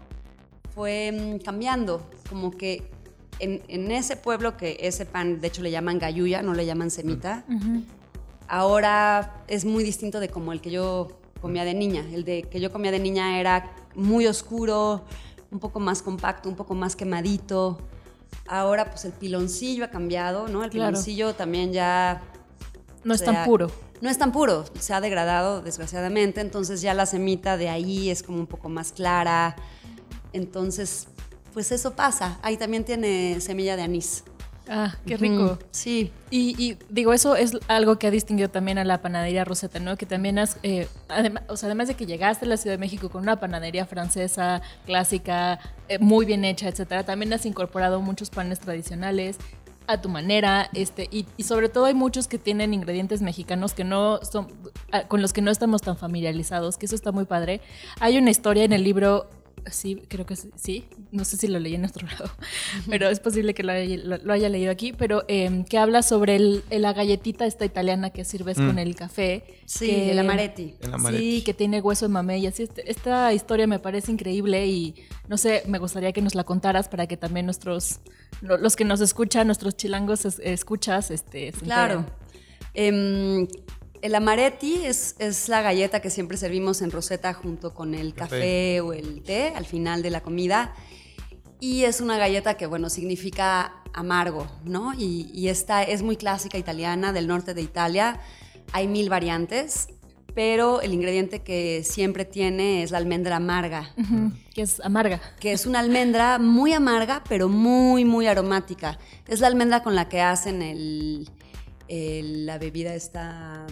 fue 0.76 1.12
mm, 1.12 1.44
cambiando. 1.44 2.08
Como 2.30 2.52
que 2.52 2.92
en, 3.40 3.64
en 3.68 3.90
ese 3.92 4.18
pueblo 4.18 4.56
que 4.56 4.78
ese 4.82 5.08
pan, 5.08 5.42
de 5.42 5.48
hecho 5.48 5.64
le 5.64 5.72
llaman 5.72 5.98
gayuya, 5.98 6.44
no 6.44 6.54
le 6.54 6.68
llaman 6.68 6.92
semita, 6.92 7.44
ahora 8.48 9.44
es 9.48 9.66
muy 9.66 9.84
distinto 9.84 10.20
de 10.20 10.30
como 10.30 10.52
el 10.54 10.62
que 10.62 10.72
yo 10.72 11.08
comía 11.42 11.64
de 11.66 11.74
niña. 11.74 12.06
El 12.12 12.24
de 12.24 12.44
que 12.44 12.60
yo 12.60 12.72
comía 12.72 12.92
de 12.92 13.00
niña 13.00 13.40
era 13.40 13.72
muy 13.96 14.28
oscuro, 14.28 15.04
un 15.52 15.60
poco 15.60 15.80
más 15.80 16.02
compacto, 16.02 16.50
un 16.50 16.56
poco 16.56 16.74
más 16.76 16.96
quemadito. 16.96 17.78
Ahora 18.48 18.86
pues 18.90 19.06
el 19.06 19.12
piloncillo 19.14 19.86
ha 19.86 19.90
cambiado, 19.90 20.48
¿no? 20.48 20.64
El 20.64 20.70
Claro. 20.70 20.90
piloncillo 20.92 21.34
también 21.36 21.72
ya 21.74 22.22
No 23.04 23.14
es 23.14 23.22
sea, 23.22 23.34
tan 23.34 23.46
puro. 23.46 23.72
no 24.02 24.10
es 24.10 24.18
tan 24.18 24.32
puro, 24.32 24.66
se 24.80 24.94
ha 24.94 25.02
degradado 25.02 25.62
desgraciadamente, 25.62 26.42
entonces 26.42 26.82
ya 26.82 26.94
la 26.94 27.06
semita 27.06 27.58
de 27.58 27.70
ahí 27.70 28.10
es 28.10 28.22
como 28.24 28.40
un 28.40 28.48
poco 28.48 28.70
más 28.70 28.92
clara. 28.92 29.56
Entonces, 30.34 31.08
pues 31.54 31.72
eso 31.72 31.96
pasa. 31.96 32.38
Ahí 32.42 32.58
también 32.58 32.84
tiene 32.84 33.40
semilla 33.40 33.76
de 33.78 33.84
anís. 33.84 34.24
Ah, 34.68 34.96
qué 35.06 35.18
rico. 35.18 35.60
Mm, 35.62 35.66
Sí. 35.72 36.12
Y, 36.32 36.56
y 36.62 36.78
digo, 36.90 37.14
eso 37.14 37.36
es 37.36 37.58
algo 37.68 38.00
que 38.00 38.08
ha 38.08 38.12
distinguido 38.12 38.50
también 38.50 38.78
a 38.78 38.84
la 38.84 39.02
panadería 39.02 39.46
Rosetta, 39.46 39.80
¿no? 39.80 39.96
Que 39.96 40.06
también 40.06 40.40
has, 40.40 40.58
eh, 40.64 40.88
además, 41.08 41.44
o 41.50 41.56
sea, 41.58 41.68
además 41.68 41.88
de 41.88 41.94
que 41.96 42.06
llegaste 42.06 42.46
a 42.46 42.48
la 42.48 42.58
Ciudad 42.58 42.74
de 42.74 42.80
México 42.80 43.10
con 43.10 43.22
una 43.22 43.40
panadería 43.40 43.86
francesa, 43.86 44.62
clásica, 44.86 45.60
eh, 45.88 46.00
muy 46.00 46.26
bien 46.26 46.44
hecha, 46.46 46.68
etcétera, 46.68 47.04
también 47.04 47.32
has 47.34 47.46
incorporado 47.46 48.02
muchos 48.02 48.30
panes 48.32 48.60
tradicionales 48.60 49.38
a 49.88 50.02
tu 50.02 50.10
manera, 50.10 50.68
este, 50.74 51.08
y, 51.12 51.28
y 51.38 51.44
sobre 51.44 51.70
todo 51.70 51.86
hay 51.86 51.94
muchos 51.94 52.28
que 52.28 52.40
tienen 52.40 52.74
ingredientes 52.74 53.22
mexicanos 53.22 53.74
que 53.74 53.84
no 53.84 54.20
son, 54.24 54.48
ah, 54.92 55.04
con 55.04 55.22
los 55.22 55.32
que 55.32 55.44
no 55.44 55.52
estamos 55.52 55.84
tan 55.84 55.96
familiarizados, 55.96 56.78
que 56.78 56.88
eso 56.88 56.96
está 56.96 57.12
muy 57.12 57.26
padre. 57.26 57.62
Hay 58.00 58.18
una 58.18 58.32
historia 58.32 58.64
en 58.64 58.74
el 58.74 58.84
libro 58.84 59.30
sí, 59.72 60.02
creo 60.08 60.26
que 60.26 60.36
sí, 60.36 60.50
sí, 60.56 60.86
no 61.12 61.26
sé 61.26 61.38
si 61.38 61.48
lo 61.48 61.60
leí 61.60 61.76
en 61.76 61.86
otro 61.86 62.08
lado, 62.20 62.30
pero 62.90 63.10
es 63.10 63.20
posible 63.20 63.54
que 63.54 63.64
lo 63.64 63.72
haya, 63.72 63.98
lo- 64.04 64.18
lo 64.18 64.34
haya 64.34 64.50
leído 64.50 64.72
aquí, 64.72 64.94
pero 64.94 65.24
eh, 65.28 65.64
que 65.70 65.78
habla 65.78 66.02
sobre 66.04 66.36
el- 66.36 66.64
la 66.70 66.94
galletita 66.94 67.46
esta 67.46 67.66
italiana 67.66 68.10
que 68.12 68.26
sirves 68.26 68.58
Mm. 68.58 68.68
con 68.68 68.80
el 68.80 68.96
café. 68.96 69.44
Sí, 69.66 69.88
que- 69.88 70.12
el 70.12 70.20
amaretti. 70.20 70.76
El 70.82 70.94
amaretti. 70.94 71.38
Sí, 71.38 71.42
que 71.44 71.54
tiene 71.54 71.82
hueso 71.82 72.06
de 72.06 72.10
mamey. 72.14 72.44
y 72.44 72.48
Así, 72.48 72.64
este- 72.64 72.90
esta 72.90 73.34
historia 73.34 73.68
me 73.68 73.80
parece 73.80 74.12
increíble 74.12 74.66
y 74.68 74.96
no 75.28 75.38
sé, 75.38 75.64
me 75.68 75.80
gustaría 75.80 76.12
que 76.12 76.22
nos 76.22 76.36
la 76.36 76.44
contaras 76.44 76.88
para 76.90 77.08
que 77.08 77.18
también 77.18 77.46
nuestros, 77.46 78.00
lo- 78.42 78.58
los 78.58 78.76
que 78.76 78.86
nos 78.86 79.02
escuchan, 79.02 79.48
nuestros 79.48 79.76
chilangos 79.78 80.26
es- 80.26 80.40
escuchas, 80.44 81.12
este, 81.12 81.52
se 81.52 81.60
Claro. 81.66 82.06
enteren. 82.74 83.48
El 84.06 84.14
amaretti 84.14 84.86
es, 84.86 85.16
es 85.18 85.50
la 85.50 85.64
galleta 85.64 86.00
que 86.00 86.12
siempre 86.12 86.38
servimos 86.38 86.84
en 86.84 86.92
Rosetta 86.92 87.34
junto 87.34 87.74
con 87.74 87.96
el 87.96 88.14
Café. 88.14 88.36
café 88.38 88.82
o 88.82 88.94
el 88.94 89.24
té 89.24 89.52
al 89.56 89.66
final 89.66 90.04
de 90.04 90.12
la 90.12 90.22
comida. 90.22 90.76
Y 91.60 91.86
es 91.86 92.02
una 92.02 92.16
galleta 92.16 92.54
que, 92.56 92.68
bueno, 92.68 92.92
significa 92.92 93.82
amargo, 93.94 94.46
¿no? 94.64 94.94
Y, 94.94 95.32
y 95.34 95.48
esta 95.48 95.82
es 95.82 96.04
muy 96.04 96.18
clásica 96.18 96.60
italiana, 96.60 97.14
del 97.14 97.26
norte 97.26 97.56
de 97.56 97.64
Italia. 97.64 98.20
Hay 98.74 98.88
mil 98.88 99.10
variantes, 99.10 99.88
pero 100.36 100.82
el 100.82 100.94
ingrediente 100.94 101.42
que 101.42 101.84
siempre 101.84 102.26
tiene 102.26 102.84
es 102.84 102.92
la 102.92 103.00
almendra 103.00 103.38
amarga 103.38 103.92
que 104.54 104.62
es 104.62 104.82
amarga. 104.82 105.20
que 105.40 105.52
es 105.52 105.66
una 105.66 105.80
almendra 105.80 106.38
muy 106.38 106.74
amarga, 106.74 107.24
pero 107.28 107.50
muy, 107.50 108.06
muy 108.06 108.28
aromática. 108.28 109.00
Es 109.28 109.40
la 109.40 109.48
almendra 109.48 109.82
con 109.82 109.96
la 109.96 110.08
que 110.10 110.22
hacen 110.22 110.62
el, 110.62 111.28
el- 111.88 112.46
la 112.46 112.58
bebida 112.60 112.94
esta, 112.94 113.66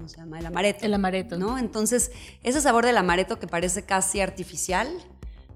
¿cómo 0.00 0.08
se 0.08 0.16
llama? 0.16 0.38
El 0.38 0.46
amaretto. 0.46 0.86
El 0.86 0.94
amaretto. 0.94 1.36
¿no? 1.36 1.58
Entonces, 1.58 2.10
ese 2.42 2.62
sabor 2.62 2.86
del 2.86 2.96
amaretto 2.96 3.38
que 3.38 3.46
parece 3.46 3.84
casi 3.84 4.20
artificial, 4.20 4.88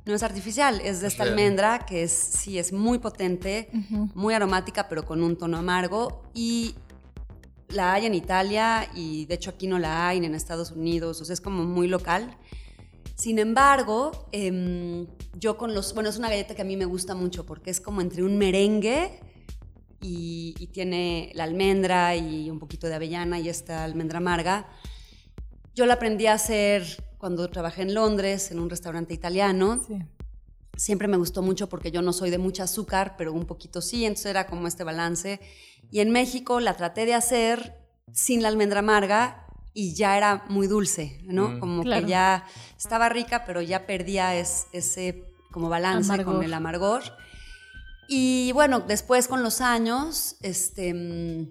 no 0.05 0.13
es 0.13 0.23
artificial, 0.23 0.83
es 0.83 1.01
de 1.01 1.09
esta 1.09 1.23
almendra 1.23 1.87
que 1.87 2.03
es, 2.03 2.13
sí, 2.13 2.59
es 2.59 2.75
muy 2.75 2.99
potente, 2.99 3.71
muy 4.15 4.35
aromática, 4.35 4.87
pero 4.87 5.07
con 5.07 5.23
un 5.23 5.39
tono 5.39 5.57
amargo. 5.57 6.25
Y 6.35 6.75
la 7.71 7.95
hay 7.95 8.05
en 8.05 8.15
Italia 8.15 8.87
y 8.95 9.25
de 9.25 9.35
hecho 9.35 9.49
aquí 9.49 9.67
no 9.67 9.79
la 9.79 10.07
hay 10.07 10.21
ni 10.21 10.27
en 10.27 10.35
Estados 10.35 10.73
Unidos, 10.73 11.23
o 11.23 11.25
sea, 11.25 11.33
es 11.33 11.41
como 11.41 11.65
muy 11.65 11.89
local. 11.89 12.37
Sin 13.15 13.39
embargo, 13.39 14.29
em, 14.31 15.07
yo 15.39 15.57
con 15.57 15.73
los, 15.73 15.95
bueno, 15.95 16.11
es 16.11 16.19
una 16.19 16.29
galleta 16.29 16.55
que 16.55 16.61
a 16.61 16.67
mí 16.67 16.77
me 16.77 16.85
gusta 16.85 17.15
mucho 17.15 17.47
porque 17.47 17.71
es 17.71 17.81
como 17.81 18.03
entre 18.03 18.23
un 18.23 18.37
merengue 18.37 19.21
y, 20.07 20.55
y 20.59 20.67
tiene 20.67 21.31
la 21.35 21.45
almendra 21.45 22.15
y 22.15 22.51
un 22.51 22.59
poquito 22.59 22.87
de 22.89 22.95
avellana 22.95 23.39
y 23.41 23.49
esta 23.49 23.85
almendra 23.85 24.19
amarga. 24.19 24.69
Yo 25.75 25.87
la 25.87 25.95
aprendí 25.95 26.27
a 26.27 26.35
hacer 26.35 27.03
cuando 27.19 27.49
trabajé 27.49 27.83
en 27.83 27.95
Londres, 27.95 28.51
en 28.51 28.59
un 28.61 28.69
restaurante 28.69 29.15
italiano. 29.15 29.83
Sí. 29.87 29.97
Siempre 30.77 31.09
me 31.09 31.17
gustó 31.17 31.41
mucho 31.41 31.69
porque 31.69 31.91
yo 31.91 32.03
no 32.03 32.13
soy 32.13 32.31
de 32.31 32.37
mucho 32.39 32.63
azúcar, 32.63 33.15
pero 33.17 33.33
un 33.33 33.47
poquito 33.47 33.81
sí, 33.81 34.05
entonces 34.05 34.27
era 34.27 34.47
como 34.47 34.67
este 34.67 34.85
balance. 34.85 35.41
Y 35.91 36.01
en 36.01 36.11
México 36.11 36.61
la 36.61 36.75
traté 36.77 37.07
de 37.07 37.15
hacer 37.15 37.75
sin 38.13 38.43
la 38.43 38.49
almendra 38.49 38.81
amarga 38.81 39.47
y 39.73 39.95
ya 39.95 40.17
era 40.19 40.45
muy 40.49 40.67
dulce, 40.67 41.19
¿no? 41.25 41.49
Mm. 41.49 41.59
Como 41.61 41.83
Claro. 41.83 42.05
que 42.05 42.11
ya 42.11 42.45
estaba 42.77 43.09
rica, 43.09 43.45
pero 43.47 43.63
ya 43.63 43.87
perdía 43.87 44.37
es- 44.37 44.67
ese 44.73 45.25
como 45.51 45.69
balance 45.71 46.13
Amargor. 46.13 46.35
con 46.35 46.45
el 46.45 46.53
amargor. 46.53 47.03
Y 48.09 48.53
bueno, 48.53 48.81
después 48.81 49.29
con 49.29 49.43
los 49.43 49.61
años, 49.61 50.37
este, 50.43 50.93
mm, 50.93 51.51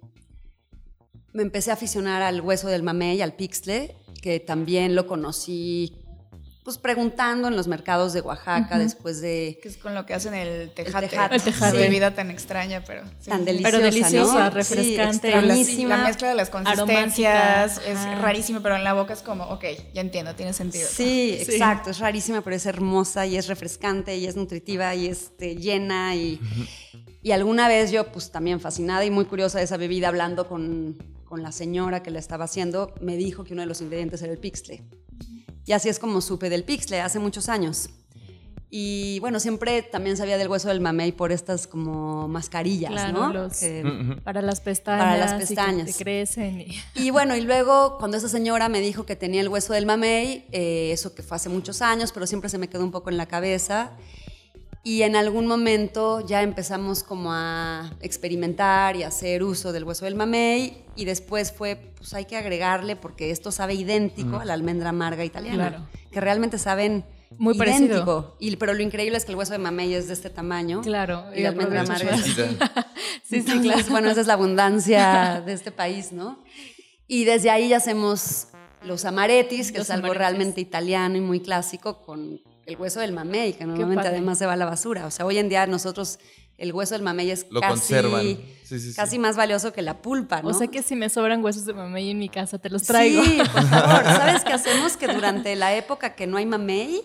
me 1.33 1.41
empecé 1.41 1.71
a 1.71 1.73
aficionar 1.73 2.21
al 2.21 2.41
hueso 2.41 2.67
del 2.67 2.83
mamey, 2.83 3.21
al 3.21 3.35
pixle, 3.35 3.95
que 4.21 4.39
también 4.39 4.95
lo 4.95 5.07
conocí 5.07 6.02
pues 6.63 6.77
preguntando 6.77 7.47
en 7.49 7.55
los 7.57 7.67
mercados 7.67 8.13
de 8.13 8.21
Oaxaca 8.21 8.79
después 8.79 9.19
de 9.19 9.59
Que 9.61 9.67
es 9.67 9.77
con 9.77 9.93
lo 9.93 10.05
que 10.05 10.13
hacen 10.13 10.33
el 10.33 10.71
tejate. 10.71 11.09
tejate. 11.09 11.35
El 11.35 11.41
tejate. 11.41 11.77
Qué 11.77 11.83
bebida 11.83 12.15
tan 12.15 12.31
extraña, 12.31 12.83
pero... 12.87 13.03
sí. 13.19 13.29
tan 13.29 13.43
deliciosa, 13.43 13.71
Pero 13.77 13.83
deliciosa, 13.85 14.43
¿no? 14.45 14.49
refrescante. 14.49 15.31
Sí, 15.65 15.83
la, 15.85 15.97
la 15.97 16.03
mezcla 16.07 16.29
de 16.29 16.35
las 16.35 16.49
consistencias 16.49 17.35
Aromática, 17.77 17.91
es 17.91 17.97
ajá. 17.97 18.15
rarísima, 18.21 18.61
pero 18.61 18.75
en 18.77 18.83
la 18.85 18.93
boca 18.93 19.13
es 19.13 19.21
como, 19.21 19.43
ok, 19.45 19.65
ya 19.93 20.01
entiendo, 20.01 20.35
tiene 20.35 20.53
sentido. 20.53 20.87
Sí, 20.89 21.37
Sí. 21.43 21.51
exacto, 21.53 21.89
es 21.89 21.99
rarísima, 21.99 22.41
pero 22.41 22.55
es 22.55 22.65
hermosa 22.65 23.25
y 23.25 23.35
es 23.35 23.47
refrescante 23.47 24.15
y 24.17 24.25
es 24.25 24.35
nutritiva 24.35 24.95
y 24.95 25.07
es 25.07 25.21
este, 25.23 25.55
llena 25.57 26.15
y, 26.15 26.39
y 27.21 27.31
alguna 27.31 27.67
vez 27.67 27.91
yo 27.91 28.11
pues 28.11 28.31
también 28.31 28.59
fascinada 28.59 29.03
y 29.03 29.09
muy 29.11 29.25
curiosa 29.25 29.57
de 29.57 29.65
esa 29.65 29.77
bebida 29.77 30.07
hablando 30.07 30.47
con, 30.47 30.97
con 31.25 31.41
la 31.43 31.51
señora 31.51 32.03
que 32.03 32.11
la 32.11 32.19
estaba 32.19 32.45
haciendo, 32.45 32.93
me 33.01 33.17
dijo 33.17 33.43
que 33.43 33.53
uno 33.53 33.63
de 33.63 33.67
los 33.67 33.81
ingredientes 33.81 34.21
era 34.21 34.31
el 34.31 34.39
pixle. 34.39 34.83
Y 35.65 35.71
así 35.73 35.89
es 35.89 35.99
como 35.99 36.21
supe 36.21 36.49
del 36.49 36.63
pixle 36.63 37.01
hace 37.01 37.19
muchos 37.19 37.49
años. 37.49 37.89
Y 38.75 39.19
bueno, 39.19 39.39
siempre 39.39 39.83
también 39.83 40.17
sabía 40.17 40.37
del 40.39 40.47
hueso 40.47 40.67
del 40.67 40.81
mamey 40.81 41.11
por 41.11 41.31
estas 41.31 41.67
como 41.67 42.27
mascarillas, 42.27 42.91
Claro, 42.91 43.27
¿no? 43.27 43.31
los- 43.33 43.57
Que-. 43.59 44.17
Para 44.23 44.41
las 44.41 44.61
pestañas. 44.61 45.03
Para 45.05 45.17
las 45.17 45.29
y 45.29 45.33
que 45.35 45.39
pestañas. 45.45 45.85
te 45.85 46.03
crecen. 46.03 46.61
y- 46.61 46.81
Y 46.95 47.11
bueno, 47.11 47.35
y 47.35 47.41
luego 47.41 47.97
cuando 47.99 48.17
esa 48.17 48.27
señora 48.29 48.69
me 48.69 48.79
dijo 48.81 49.05
que 49.05 49.15
tenía 49.15 49.41
el 49.41 49.47
hueso 49.49 49.73
del 49.73 49.85
mamey, 49.85 50.47
eh, 50.51 50.89
eso 50.91 51.13
que 51.13 51.21
fue 51.21 51.37
hace 51.37 51.49
muchos 51.49 51.83
años, 51.83 52.11
pero 52.11 52.25
siempre 52.25 52.49
se 52.49 52.57
me 52.57 52.67
quedó 52.67 52.83
un 52.83 52.91
poco 52.91 53.11
en 53.11 53.17
la 53.17 53.27
cabeza. 53.27 53.91
Y 54.85 55.03
en 55.03 55.15
algún 55.15 55.47
momento 55.47 56.19
ya 56.27 56.41
empezamos 56.41 57.03
como 57.03 57.31
a 57.31 57.89
experimentar 58.01 58.97
y 58.97 59.03
hacer 59.03 59.41
uso 59.41 59.71
del 59.71 59.85
hueso 59.85 60.03
del 60.03 60.15
mamey. 60.15 60.83
Y 60.97 61.05
después 61.05 61.53
fue, 61.53 61.77
pues 61.97 62.13
hay 62.13 62.25
que 62.25 62.35
agregarle 62.35 62.97
porque 62.97 63.31
esto 63.31 63.51
sabe 63.51 63.75
idéntico 63.75 64.37
a 64.37 64.45
la 64.45 64.53
almendra 64.53 64.89
amarga 64.89 65.23
italiana. 65.23 65.69
Claro. 65.69 65.87
Que 66.11 66.19
realmente 66.19 66.57
saben 66.57 67.05
Muy 67.37 67.55
idéntico. 67.55 68.35
Y, 68.39 68.57
pero 68.57 68.73
lo 68.73 68.83
increíble 68.83 69.17
es 69.17 69.23
que 69.23 69.31
el 69.31 69.37
hueso 69.37 69.53
de 69.53 69.59
mamey 69.59 69.93
es 69.93 70.07
de 70.07 70.13
este 70.15 70.29
tamaño. 70.29 70.81
Claro, 70.81 71.27
Y 71.33 71.43
la 71.43 71.49
almendra 71.49 71.81
amarga 71.81 72.15
es 72.15 72.21
así. 72.21 72.57
Sí, 73.23 73.41
sí, 73.41 73.59
claro. 73.61 73.83
bueno, 73.89 74.09
esa 74.11 74.19
es 74.21 74.27
la 74.27 74.33
abundancia 74.33 75.41
de 75.45 75.53
este 75.53 75.71
país, 75.71 76.11
¿no? 76.11 76.43
Y 77.07 77.23
desde 77.23 77.49
ahí 77.49 77.69
ya 77.69 77.77
hacemos 77.77 78.47
los 78.83 79.05
amaretis, 79.05 79.71
que 79.71 79.77
Los 79.77 79.87
es 79.87 79.91
algo 79.91 80.07
amaretis. 80.07 80.19
realmente 80.19 80.61
italiano 80.61 81.15
y 81.17 81.21
muy 81.21 81.39
clásico, 81.39 82.01
con 82.01 82.41
el 82.65 82.77
hueso 82.77 82.99
del 82.99 83.11
mamey, 83.11 83.53
que 83.53 83.65
normalmente 83.65 84.07
además 84.07 84.37
se 84.37 84.45
va 84.45 84.53
a 84.53 84.57
la 84.57 84.65
basura. 84.65 85.05
O 85.05 85.11
sea, 85.11 85.25
hoy 85.25 85.37
en 85.37 85.49
día 85.49 85.65
nosotros 85.67 86.19
el 86.57 86.71
hueso 86.71 86.93
del 86.95 87.01
mamey 87.01 87.31
es 87.31 87.47
Lo 87.49 87.59
casi. 87.59 87.93
Sí, 88.63 88.79
sí. 88.79 88.93
casi 88.95 89.19
más 89.19 89.35
valioso 89.35 89.73
que 89.73 89.81
la 89.81 90.01
pulpa, 90.01 90.41
¿no? 90.41 90.49
O 90.49 90.53
sea 90.53 90.67
que 90.67 90.81
si 90.83 90.95
me 90.95 91.09
sobran 91.09 91.43
huesos 91.43 91.65
de 91.65 91.73
mamey 91.73 92.11
en 92.11 92.19
mi 92.19 92.29
casa, 92.29 92.57
te 92.59 92.69
los 92.69 92.83
traigo. 92.83 93.23
Sí, 93.23 93.37
por 93.37 93.63
favor. 93.69 94.03
¿Sabes 94.03 94.43
qué 94.43 94.53
hacemos? 94.53 94.95
Que 94.97 95.07
durante 95.07 95.55
la 95.55 95.75
época 95.75 96.15
que 96.15 96.25
no 96.27 96.37
hay 96.37 96.45
mamey, 96.45 97.01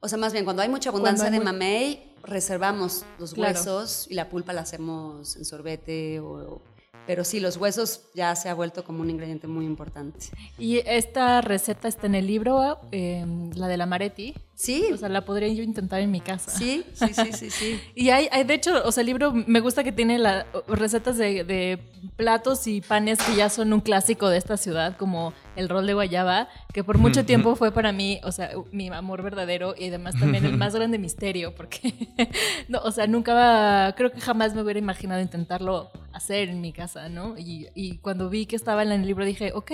o 0.00 0.08
sea, 0.08 0.16
más 0.18 0.32
bien 0.32 0.44
cuando 0.44 0.62
hay 0.62 0.68
mucha 0.68 0.88
abundancia 0.90 1.26
hay 1.26 1.32
de 1.32 1.38
mu- 1.40 1.44
mamey, 1.44 2.14
reservamos 2.22 3.04
los 3.18 3.34
Claro. 3.34 3.58
huesos 3.58 4.06
y 4.08 4.14
la 4.14 4.28
pulpa 4.28 4.52
la 4.52 4.62
hacemos 4.62 5.36
en 5.36 5.44
sorbete 5.44 6.20
o... 6.20 6.62
Pero 7.10 7.24
sí, 7.24 7.40
los 7.40 7.56
huesos 7.56 8.02
ya 8.14 8.36
se 8.36 8.48
ha 8.48 8.54
vuelto 8.54 8.84
como 8.84 9.00
un 9.00 9.10
ingrediente 9.10 9.48
muy 9.48 9.66
importante. 9.66 10.26
Y 10.60 10.76
esta 10.86 11.40
receta 11.40 11.88
está 11.88 12.06
en 12.06 12.14
el 12.14 12.28
libro, 12.28 12.78
eh, 12.92 13.26
la 13.56 13.66
de 13.66 13.76
la 13.76 13.84
Maretti. 13.84 14.32
Sí, 14.54 14.90
O 14.92 14.96
sea, 14.96 15.08
la 15.08 15.24
podría 15.24 15.48
yo 15.48 15.64
intentar 15.64 16.00
en 16.02 16.12
mi 16.12 16.20
casa. 16.20 16.52
sí, 16.52 16.84
sí, 16.92 17.08
sí, 17.12 17.32
sí, 17.32 17.50
sí. 17.50 17.80
Y 17.96 18.10
hay, 18.10 18.28
hay, 18.30 18.44
de 18.44 18.54
hecho, 18.54 18.80
o 18.84 18.92
sea, 18.92 19.00
el 19.00 19.08
libro 19.08 19.32
me 19.32 19.58
gusta 19.58 19.82
que 19.82 19.90
tiene 19.90 20.20
la, 20.20 20.46
recetas 20.68 21.16
de, 21.16 21.42
de 21.42 21.80
platos 22.14 22.68
y 22.68 22.80
panes 22.80 23.18
que 23.18 23.34
ya 23.34 23.48
son 23.48 23.72
un 23.72 23.80
clásico 23.80 24.28
de 24.28 24.38
esta 24.38 24.56
ciudad, 24.56 24.96
como 24.96 25.32
el 25.60 25.68
rol 25.68 25.86
de 25.86 25.94
guayaba, 25.94 26.48
que 26.72 26.82
por 26.82 26.98
mucho 26.98 27.24
tiempo 27.24 27.54
fue 27.54 27.70
para 27.70 27.92
mí, 27.92 28.20
o 28.24 28.32
sea, 28.32 28.50
mi 28.72 28.88
amor 28.88 29.22
verdadero 29.22 29.74
y 29.78 29.88
además 29.88 30.18
también 30.18 30.44
el 30.44 30.56
más 30.56 30.74
grande 30.74 30.98
misterio, 30.98 31.54
porque, 31.54 31.94
no, 32.68 32.80
o 32.80 32.90
sea, 32.90 33.06
nunca, 33.06 33.94
creo 33.96 34.10
que 34.10 34.20
jamás 34.20 34.54
me 34.54 34.62
hubiera 34.62 34.78
imaginado 34.78 35.20
intentarlo 35.20 35.90
hacer 36.12 36.48
en 36.48 36.60
mi 36.60 36.72
casa, 36.72 37.08
¿no? 37.08 37.36
Y, 37.38 37.68
y 37.74 37.98
cuando 37.98 38.30
vi 38.30 38.46
que 38.46 38.56
estaba 38.56 38.82
en 38.82 38.92
el 38.92 39.06
libro 39.06 39.24
dije, 39.24 39.52
ok, 39.54 39.72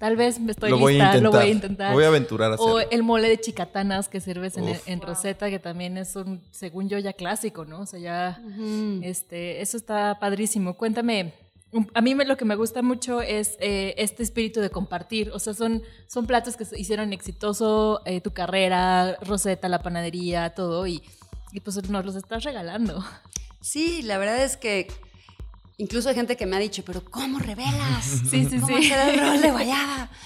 tal 0.00 0.16
vez 0.16 0.40
me 0.40 0.52
estoy 0.52 0.70
lo 0.70 0.78
voy 0.78 0.98
a 0.98 1.12
lista, 1.12 1.20
lo 1.20 1.30
voy 1.30 1.44
a 1.44 1.48
intentar. 1.48 1.90
Me 1.90 1.94
voy 1.94 2.04
a 2.04 2.08
aventurar 2.08 2.50
a 2.50 2.54
hacerlo. 2.54 2.74
O 2.74 2.80
el 2.80 3.02
mole 3.02 3.28
de 3.28 3.38
chicatanas 3.38 4.08
que 4.08 4.20
sirves 4.20 4.56
en, 4.56 4.64
Uf. 4.64 4.88
en 4.88 5.00
Rosetta, 5.00 5.50
que 5.50 5.58
también 5.58 5.98
es 5.98 6.16
un, 6.16 6.40
según 6.50 6.88
yo, 6.88 6.98
ya 6.98 7.12
clásico, 7.12 7.66
¿no? 7.66 7.82
O 7.82 7.86
sea, 7.86 8.00
ya, 8.00 8.42
este, 9.02 9.60
eso 9.60 9.76
está 9.76 10.18
padrísimo. 10.18 10.74
Cuéntame, 10.74 11.34
a 11.94 12.00
mí 12.00 12.14
me- 12.14 12.24
lo 12.24 12.36
que 12.36 12.44
me 12.44 12.56
gusta 12.56 12.82
mucho 12.82 13.20
es 13.22 13.56
eh, 13.60 13.94
este 13.98 14.22
espíritu 14.22 14.60
de 14.60 14.70
compartir. 14.70 15.30
O 15.32 15.38
sea, 15.38 15.54
son, 15.54 15.82
son 16.08 16.26
platos 16.26 16.56
que 16.56 16.66
hicieron 16.76 17.12
exitoso 17.12 18.00
eh, 18.06 18.20
tu 18.20 18.32
carrera, 18.32 19.16
Rosetta, 19.22 19.68
la 19.68 19.82
panadería, 19.82 20.50
todo, 20.54 20.86
y, 20.86 21.02
y 21.52 21.60
pues 21.60 21.76
nos 21.88 22.04
los 22.04 22.16
estás 22.16 22.42
regalando. 22.44 23.04
Sí, 23.60 24.02
la 24.02 24.18
verdad 24.18 24.42
es 24.42 24.56
que 24.56 24.88
incluso 25.76 26.08
hay 26.08 26.14
gente 26.14 26.36
que 26.36 26.46
me 26.46 26.56
ha 26.56 26.60
dicho, 26.60 26.82
pero 26.84 27.04
¿cómo 27.04 27.38
revelas? 27.38 28.04
Sí, 28.30 28.46
sí, 28.50 28.58
¿Cómo 28.58 28.76
sí. 28.78 28.92
el 28.92 29.20
rol 29.20 29.40
de 29.40 29.50
guayaba? 29.50 30.10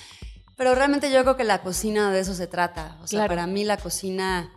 Pero 0.56 0.72
realmente 0.76 1.10
yo 1.12 1.20
creo 1.22 1.36
que 1.36 1.42
la 1.42 1.62
cocina 1.62 2.12
de 2.12 2.20
eso 2.20 2.32
se 2.32 2.46
trata. 2.46 2.96
O 3.02 3.08
sea, 3.08 3.18
Claro. 3.18 3.28
para 3.30 3.46
mí 3.48 3.64
la 3.64 3.76
cocina 3.76 4.52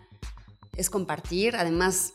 es 0.76 0.92
compartir. 0.92 1.56
Además, 1.56 2.14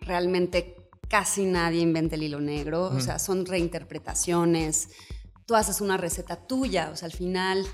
realmente 0.00 0.74
casi 1.12 1.44
nadie 1.44 1.80
inventa 1.82 2.14
el 2.16 2.22
hilo 2.22 2.40
negro. 2.40 2.84
O 2.86 2.98
sea, 3.00 3.18
son 3.18 3.44
reinterpretaciones. 3.44 4.88
Tú 5.46 5.54
haces 5.54 5.82
una 5.82 5.98
receta 5.98 6.36
tuya. 6.36 6.88
O 6.90 6.96
sea, 6.96 7.04
al 7.06 7.12
final, 7.12 7.66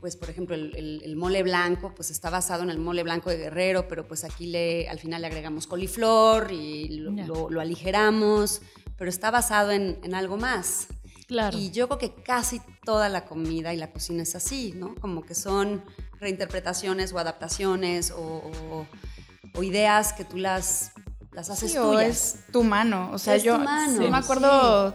pues, 0.00 0.16
por 0.16 0.28
ejemplo, 0.28 0.54
el, 0.54 0.76
el- 0.76 1.00
el 1.02 1.16
mole 1.16 1.42
blanco, 1.42 1.94
pues 1.96 2.10
está 2.10 2.28
basado 2.28 2.62
en 2.64 2.68
el 2.70 2.78
mole 2.78 3.02
blanco 3.04 3.30
de 3.30 3.38
Guerrero, 3.38 3.88
pero 3.88 4.06
pues 4.06 4.22
aquí 4.22 4.46
le, 4.46 4.86
al 4.88 4.98
final 4.98 5.22
le 5.22 5.28
agregamos 5.28 5.66
coliflor 5.66 6.52
y 6.52 6.88
lo, 6.98 7.14
Ya. 7.16 7.26
lo- 7.26 7.48
lo 7.48 7.60
aligeramos. 7.62 8.60
Pero 8.98 9.08
está 9.08 9.30
basado 9.30 9.70
en, 9.72 9.98
en 10.02 10.14
algo 10.14 10.36
más. 10.36 10.88
Claro. 11.26 11.56
Y 11.56 11.70
yo 11.70 11.88
creo 11.88 11.98
que 11.98 12.22
casi 12.22 12.60
toda 12.84 13.08
la 13.08 13.24
comida 13.24 13.72
y 13.72 13.76
la 13.78 13.90
cocina 13.92 14.22
es 14.24 14.34
así, 14.34 14.72
¿no? 14.76 14.94
Como 14.96 15.22
que 15.24 15.34
son 15.34 15.82
reinterpretaciones 16.20 17.12
o 17.14 17.18
adaptaciones 17.18 18.10
o, 18.10 18.22
o- 18.22 18.86
o 19.54 19.62
ideas 19.62 20.12
que 20.12 20.24
tú 20.24 20.36
las, 20.36 20.92
las 21.38 21.50
haces 21.50 21.70
Sí, 21.70 21.78
o 21.78 21.92
tuyas. 21.92 22.04
es 22.08 22.36
tu 22.52 22.64
mano. 22.64 23.10
O 23.12 23.18
sea, 23.18 23.36
Es 23.36 23.44
yo, 23.44 23.58
tu 23.58 23.64
mano, 23.64 24.02
yo 24.02 24.10
me 24.10 24.16
acuerdo 24.18 24.92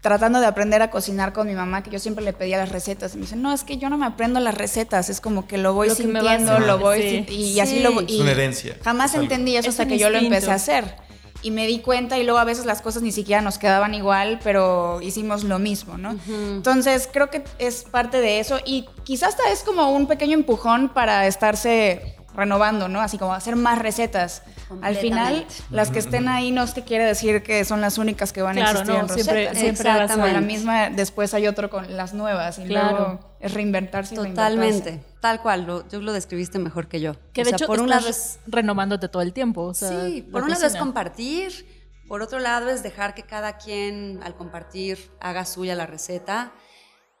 tratando 0.00 0.38
de 0.38 0.46
aprender 0.46 0.80
a 0.82 0.90
cocinar 0.90 1.32
con 1.32 1.48
mi 1.48 1.54
mamá, 1.54 1.82
que 1.82 1.90
yo 1.90 1.98
siempre 1.98 2.24
le 2.24 2.32
pedía 2.32 2.58
las 2.58 2.68
recetas. 2.70 3.12
Y 3.14 3.16
me 3.16 3.22
dice, 3.22 3.34
no, 3.34 3.52
es 3.52 3.64
que 3.64 3.76
yo 3.76 3.90
no 3.90 3.98
me 3.98 4.06
aprendo 4.06 4.38
las 4.38 4.54
recetas, 4.54 5.10
es 5.10 5.20
como 5.20 5.48
que 5.48 5.58
lo 5.58 5.74
voy 5.74 5.88
Lo 5.88 5.96
que 5.96 6.04
me 6.06 6.22
va 6.22 6.36
sintiendo, 6.36 6.60
lo 6.60 6.78
voy 6.78 7.02
sí. 7.02 7.10
sin- 7.10 7.26
y 7.36 7.54
Sí. 7.54 7.60
así 7.60 7.80
lo 7.80 7.92
voy. 7.92 8.04
Es 8.08 8.20
una 8.20 8.30
herencia. 8.30 8.76
Jamás 8.84 9.14
Es 9.14 9.20
entendí 9.20 9.56
eso 9.56 9.68
Es 9.68 9.74
hasta 9.80 9.86
que 9.86 9.98
yo 9.98 10.08
lo 10.10 10.18
empecé 10.18 10.52
a 10.52 10.54
hacer. 10.54 10.94
Y 11.42 11.50
me 11.50 11.66
di 11.66 11.80
cuenta 11.80 12.18
y 12.18 12.22
luego 12.24 12.38
a 12.38 12.44
veces 12.44 12.66
las 12.66 12.82
cosas 12.82 13.02
ni 13.02 13.10
siquiera 13.12 13.42
nos 13.42 13.58
quedaban 13.58 13.94
igual, 13.94 14.38
pero 14.44 15.00
hicimos 15.02 15.42
lo 15.42 15.58
mismo, 15.58 15.98
¿no? 15.98 16.14
Entonces 16.28 17.08
creo 17.12 17.30
que 17.30 17.42
es 17.58 17.82
parte 17.82 18.20
de 18.20 18.38
eso 18.40 18.60
y 18.64 18.86
quizás 19.04 19.30
hasta 19.30 19.50
es 19.50 19.64
como 19.64 19.90
un 19.90 20.06
pequeño 20.06 20.34
empujón 20.34 20.88
para 20.90 21.26
estarse 21.26 22.14
renovando, 22.40 22.88
¿no? 22.88 23.00
Así 23.00 23.18
como 23.18 23.32
hacer 23.34 23.54
más 23.56 23.78
recetas. 23.78 24.42
Al 24.82 24.96
final, 24.96 25.46
las 25.70 25.90
que 25.90 25.98
estén 26.00 26.26
ahí 26.28 26.50
no 26.50 26.62
es 26.64 26.72
que 26.74 26.82
quiere 26.82 27.04
decir 27.04 27.42
que 27.42 27.64
son 27.64 27.80
las 27.80 27.98
únicas 27.98 28.32
que 28.32 28.42
van 28.42 28.58
a 28.58 28.62
Claro, 28.62 28.80
existir 28.80 28.94
no, 28.94 29.00
en 29.02 29.08
siempre- 29.14 29.34
recetas. 29.48 29.58
siempre 29.58 29.90
algo. 29.90 30.26
la 30.26 30.40
misma, 30.40 30.90
después 30.90 31.34
hay 31.34 31.46
otro 31.46 31.70
con 31.70 31.96
las 31.96 32.14
nuevas 32.14 32.58
y 32.58 32.64
Claro. 32.64 32.90
luego 32.98 33.36
es 33.40 33.54
reinventarse. 33.54 34.14
Totalmente, 34.14 35.02
tal 35.20 35.40
cual, 35.42 35.66
lo, 35.66 35.88
yo 35.88 36.00
lo 36.00 36.12
describiste 36.12 36.58
mejor 36.58 36.88
que 36.88 37.00
yo. 37.00 37.14
que 37.32 37.42
O 37.42 37.44
de 37.44 37.50
sea, 37.50 37.56
hecho 37.56 37.66
por 37.66 37.80
un 37.80 37.86
estás 37.86 38.02
lado 38.02 38.10
es 38.10 38.38
renovándote 38.46 39.08
todo 39.08 39.22
el 39.22 39.32
tiempo. 39.32 39.62
O 39.62 39.74
sea, 39.74 40.06
sí, 40.06 40.22
por 40.22 40.42
un 40.42 40.50
lado 40.50 40.62
es 40.62 40.72
cocina. 40.72 40.80
compartir, 40.80 41.80
por 42.08 42.22
otro 42.22 42.38
lado 42.38 42.70
es 42.70 42.82
dejar 42.82 43.14
que 43.14 43.22
cada 43.22 43.58
quien 43.58 44.20
al 44.24 44.34
compartir 44.34 45.10
haga 45.20 45.44
suya 45.44 45.74
la 45.74 45.86
receta. 45.86 46.52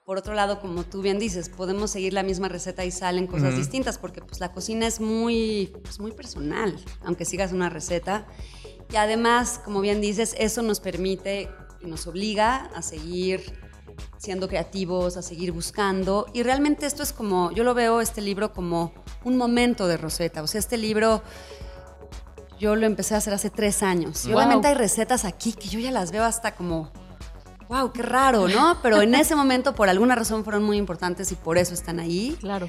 Por 0.04 0.18
otro 0.18 0.34
lado, 0.34 0.60
como 0.60 0.82
tú 0.84 1.02
bien 1.02 1.18
dices, 1.18 1.48
podemos 1.48 1.90
seguir 1.90 2.12
la 2.14 2.22
misma 2.22 2.48
receta 2.48 2.84
y 2.84 2.90
salen 2.90 3.26
cosas 3.26 3.54
distintas 3.56 3.98
porque 3.98 4.20
pues, 4.20 4.40
la 4.40 4.52
cocina 4.52 4.86
es 4.86 5.00
muy, 5.00 5.72
pues, 5.84 6.00
muy 6.00 6.10
personal, 6.12 6.76
aunque 7.04 7.24
sigas 7.24 7.52
una 7.52 7.68
receta. 7.68 8.26
Y 8.92 8.96
además, 8.96 9.60
como 9.64 9.80
bien 9.80 10.00
dices, 10.00 10.34
eso 10.38 10.62
nos 10.62 10.80
permite 10.80 11.48
y 11.80 11.86
nos 11.86 12.06
obliga 12.08 12.70
a 12.74 12.82
seguir 12.82 13.40
siendo 14.16 14.48
creativos, 14.48 15.16
a 15.16 15.22
seguir 15.22 15.52
buscando. 15.52 16.26
Y 16.32 16.42
realmente 16.42 16.86
esto 16.86 17.02
es 17.04 17.12
como, 17.12 17.52
yo 17.52 17.62
lo 17.62 17.74
veo 17.74 18.00
este 18.00 18.20
libro 18.20 18.52
como 18.52 18.92
un 19.22 19.36
momento 19.36 19.86
de 19.86 19.96
Rosetta. 19.96 20.42
O 20.42 20.46
sea, 20.48 20.58
este 20.58 20.76
libro 20.76 21.22
yo 22.58 22.74
lo 22.74 22.86
empecé 22.86 23.14
a 23.14 23.18
hacer 23.18 23.32
hace 23.32 23.50
tres 23.50 23.82
años. 23.82 24.24
Y 24.24 24.28
Wow. 24.28 24.38
obviamente 24.38 24.68
hay 24.68 24.74
recetas 24.74 25.24
aquí 25.24 25.52
que 25.52 25.68
yo 25.68 25.78
ya 25.78 25.92
las 25.92 26.10
veo 26.10 26.24
hasta 26.24 26.54
como, 26.56 26.90
wow, 27.70 27.92
qué 27.92 28.02
raro, 28.02 28.48
¿no? 28.48 28.78
Pero 28.82 29.00
en 29.00 29.14
ese 29.14 29.34
momento 29.34 29.74
por 29.74 29.88
alguna 29.88 30.14
razón 30.16 30.42
fueron 30.44 30.62
muy 30.64 30.76
importantes 30.76 31.30
y 31.32 31.36
por 31.36 31.56
eso 31.56 31.72
están 31.72 32.00
ahí. 32.00 32.36
Claro. 32.40 32.68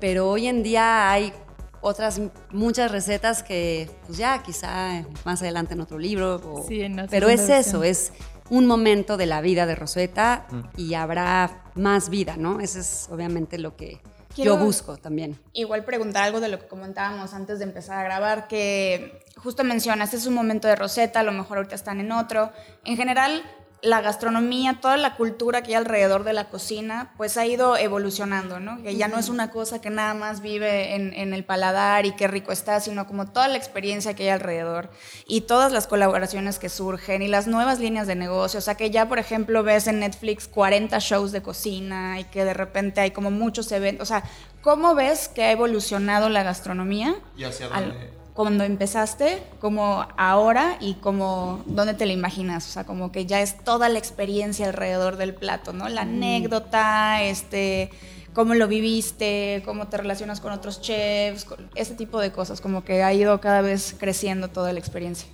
Pero 0.00 0.30
hoy 0.30 0.46
en 0.46 0.62
día 0.62 1.10
hay 1.10 1.32
otras 1.80 2.20
muchas 2.52 2.90
recetas 2.90 3.42
que 3.42 3.90
pues 4.06 4.16
ya 4.18 4.42
quizá 4.42 5.04
más 5.24 5.42
adelante 5.42 5.74
en 5.74 5.80
otro 5.80 5.98
libro. 5.98 6.36
o- 6.36 6.64
Sí, 6.66 6.80
en 6.80 7.06
pero 7.10 7.28
es 7.28 7.40
segunda 7.40 7.58
eso, 7.58 7.80
versión. 7.80 8.14
es 8.14 8.22
un 8.48 8.66
momento 8.66 9.16
de 9.16 9.26
la 9.26 9.40
vida 9.40 9.66
de 9.66 9.74
Rosetta 9.74 10.46
y 10.76 10.94
habrá 10.94 11.64
más 11.74 12.08
vida, 12.08 12.36
¿no? 12.36 12.60
Eso 12.60 12.78
es 12.78 13.08
obviamente 13.10 13.58
lo 13.58 13.76
que 13.76 14.00
Quiero- 14.34 14.56
yo 14.58 14.64
busco 14.64 14.96
también. 14.96 15.40
Igual 15.54 15.84
preguntar 15.84 16.22
algo 16.22 16.38
de 16.40 16.48
lo 16.48 16.58
que 16.60 16.68
comentábamos 16.68 17.34
antes 17.34 17.58
de 17.58 17.64
empezar 17.64 17.98
a 17.98 18.04
grabar, 18.04 18.46
que 18.46 19.24
justo 19.36 19.64
mencionas, 19.64 20.14
es 20.14 20.26
un 20.26 20.34
momento 20.34 20.68
de 20.68 20.76
Rosetta, 20.76 21.20
a 21.20 21.22
lo 21.24 21.32
mejor 21.32 21.56
ahorita 21.58 21.74
están 21.74 21.98
en 22.00 22.12
otro. 22.12 22.52
En 22.84 22.96
general, 22.96 23.42
la 23.82 24.00
gastronomía, 24.00 24.78
toda 24.80 24.96
la 24.96 25.14
cultura 25.16 25.62
que 25.62 25.68
hay 25.68 25.74
alrededor 25.74 26.24
de 26.24 26.32
la 26.32 26.48
cocina, 26.48 27.12
pues 27.16 27.36
ha 27.36 27.46
ido 27.46 27.76
evolucionando, 27.76 28.58
¿no? 28.58 28.82
Que 28.82 28.96
ya 28.96 29.06
no 29.06 29.18
es 29.18 29.28
una 29.28 29.50
cosa 29.50 29.80
que 29.80 29.90
nada 29.90 30.14
más 30.14 30.40
vive 30.40 30.94
en, 30.94 31.12
en 31.14 31.34
el 31.34 31.44
paladar 31.44 32.06
y 32.06 32.12
qué 32.16 32.26
rico 32.26 32.52
está, 32.52 32.80
sino 32.80 33.06
como 33.06 33.26
toda 33.30 33.48
la 33.48 33.56
experiencia 33.58 34.14
que 34.14 34.24
hay 34.24 34.28
alrededor 34.30 34.90
y 35.26 35.42
todas 35.42 35.72
las 35.72 35.86
colaboraciones 35.86 36.58
que 36.58 36.68
surgen 36.68 37.22
y 37.22 37.28
las 37.28 37.46
nuevas 37.46 37.78
líneas 37.78 38.06
de 38.06 38.14
negocio. 38.16 38.58
O 38.58 38.62
sea, 38.62 38.74
que 38.76 38.90
ya, 38.90 39.08
por 39.08 39.18
ejemplo, 39.18 39.62
ves 39.62 39.86
en 39.86 40.00
Netflix 40.00 40.48
40 40.48 40.98
shows 40.98 41.30
de 41.32 41.42
cocina 41.42 42.18
y 42.18 42.24
que 42.24 42.44
de 42.44 42.54
repente 42.54 43.00
hay 43.02 43.10
como 43.12 43.30
muchos 43.30 43.70
eventos. 43.72 44.08
O 44.08 44.12
sea, 44.12 44.24
¿cómo 44.62 44.94
ves 44.94 45.28
que 45.28 45.44
ha 45.44 45.52
evolucionado 45.52 46.28
la 46.28 46.42
gastronomía? 46.42 47.14
¿Y 47.36 47.44
hacia 47.44 47.66
al- 47.66 47.90
dónde? 47.90 48.15
Cuando 48.36 48.64
empezaste, 48.64 49.42
como 49.60 50.06
ahora 50.18 50.76
y 50.78 50.94
como 50.94 51.62
dónde 51.64 51.94
te 51.94 52.04
la 52.04 52.12
imaginas, 52.12 52.68
o 52.68 52.70
sea, 52.70 52.84
como 52.84 53.10
que 53.10 53.24
ya 53.24 53.40
es 53.40 53.64
toda 53.64 53.88
la 53.88 53.98
experiencia 53.98 54.66
alrededor 54.66 55.16
del 55.16 55.34
plato, 55.34 55.72
¿no? 55.72 55.88
La 55.88 56.02
anécdota, 56.02 57.22
este, 57.22 57.90
cómo 58.34 58.52
lo 58.52 58.68
viviste, 58.68 59.62
cómo 59.64 59.88
te 59.88 59.96
relacionas 59.96 60.40
con 60.40 60.52
otros 60.52 60.82
chefs, 60.82 61.46
ese 61.74 61.94
tipo 61.94 62.20
de 62.20 62.30
cosas, 62.30 62.60
como 62.60 62.84
que 62.84 63.02
ha 63.02 63.12
ido 63.14 63.40
cada 63.40 63.62
vez 63.62 63.96
creciendo 63.98 64.48
toda 64.48 64.74
la 64.74 64.80
experiencia. 64.80 65.26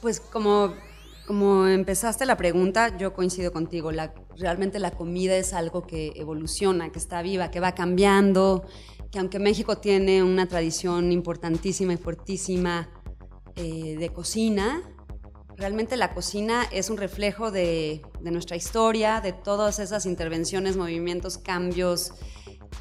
Pues 0.00 0.20
como, 0.20 0.72
como 1.26 1.66
empezaste 1.66 2.26
la 2.26 2.36
pregunta, 2.36 2.96
yo 2.96 3.12
coincido 3.12 3.52
contigo. 3.52 3.90
La, 3.90 4.14
realmente 4.38 4.78
la 4.78 4.92
comida 4.92 5.36
es 5.36 5.52
algo 5.52 5.84
que 5.84 6.12
evoluciona, 6.14 6.92
que 6.92 7.00
está 7.00 7.22
viva, 7.22 7.50
que 7.50 7.58
va 7.58 7.74
cambiando, 7.74 8.64
que 9.10 9.18
aunque 9.18 9.38
México 9.38 9.78
tiene 9.78 10.22
una 10.22 10.46
tradición 10.46 11.12
importantísima 11.12 11.92
y 11.92 11.96
fuertísima 11.96 12.88
eh, 13.56 13.96
de 13.98 14.08
cocina, 14.10 14.82
realmente 15.56 15.96
la 15.96 16.14
cocina 16.14 16.64
es 16.70 16.90
un 16.90 16.96
reflejo 16.96 17.50
de, 17.50 18.02
de 18.20 18.30
nuestra 18.30 18.56
historia, 18.56 19.20
de 19.20 19.32
todas 19.32 19.78
esas 19.78 20.06
intervenciones, 20.06 20.76
movimientos, 20.76 21.38
cambios, 21.38 22.12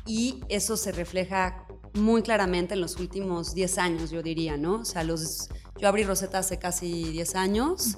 y 0.06 0.42
eso 0.50 0.78
se 0.78 0.92
refleja 0.92 1.68
muy 1.94 2.22
claramente 2.22 2.74
en 2.76 2.82
los 2.82 2.98
últimos 2.98 3.54
10 3.54 3.78
años, 3.78 4.12
yo 4.12 4.22
diría, 4.22 4.58
¿no? 4.58 4.82
O 4.82 4.86
sea, 4.86 5.04
los, 5.04 5.50
yo 5.80 5.88
abrí 5.88 6.04
Rosetta 6.04 6.40
hace 6.40 6.60
casi 6.60 7.06
10 7.06 7.36
años 7.36 7.98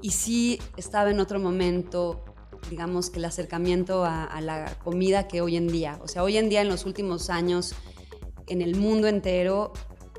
y 0.00 0.10
sí 0.10 0.60
estaba 0.76 1.10
en 1.10 1.20
otro 1.20 1.38
momento, 1.38 2.24
digamos 2.70 3.10
que 3.10 3.18
el 3.18 3.24
acercamiento 3.26 4.04
a, 4.04 4.24
a 4.24 4.40
la 4.40 4.74
comida 4.82 5.28
que 5.28 5.40
hoy 5.40 5.56
en 5.56 5.68
día. 5.68 5.98
O 6.02 6.08
sea, 6.08 6.22
hoy 6.22 6.36
en 6.36 6.48
día 6.48 6.62
en 6.62 6.68
los 6.68 6.86
últimos 6.86 7.30
años, 7.30 7.74
en 8.46 8.62
el 8.62 8.76
mundo 8.76 9.08
entero, 9.08 9.72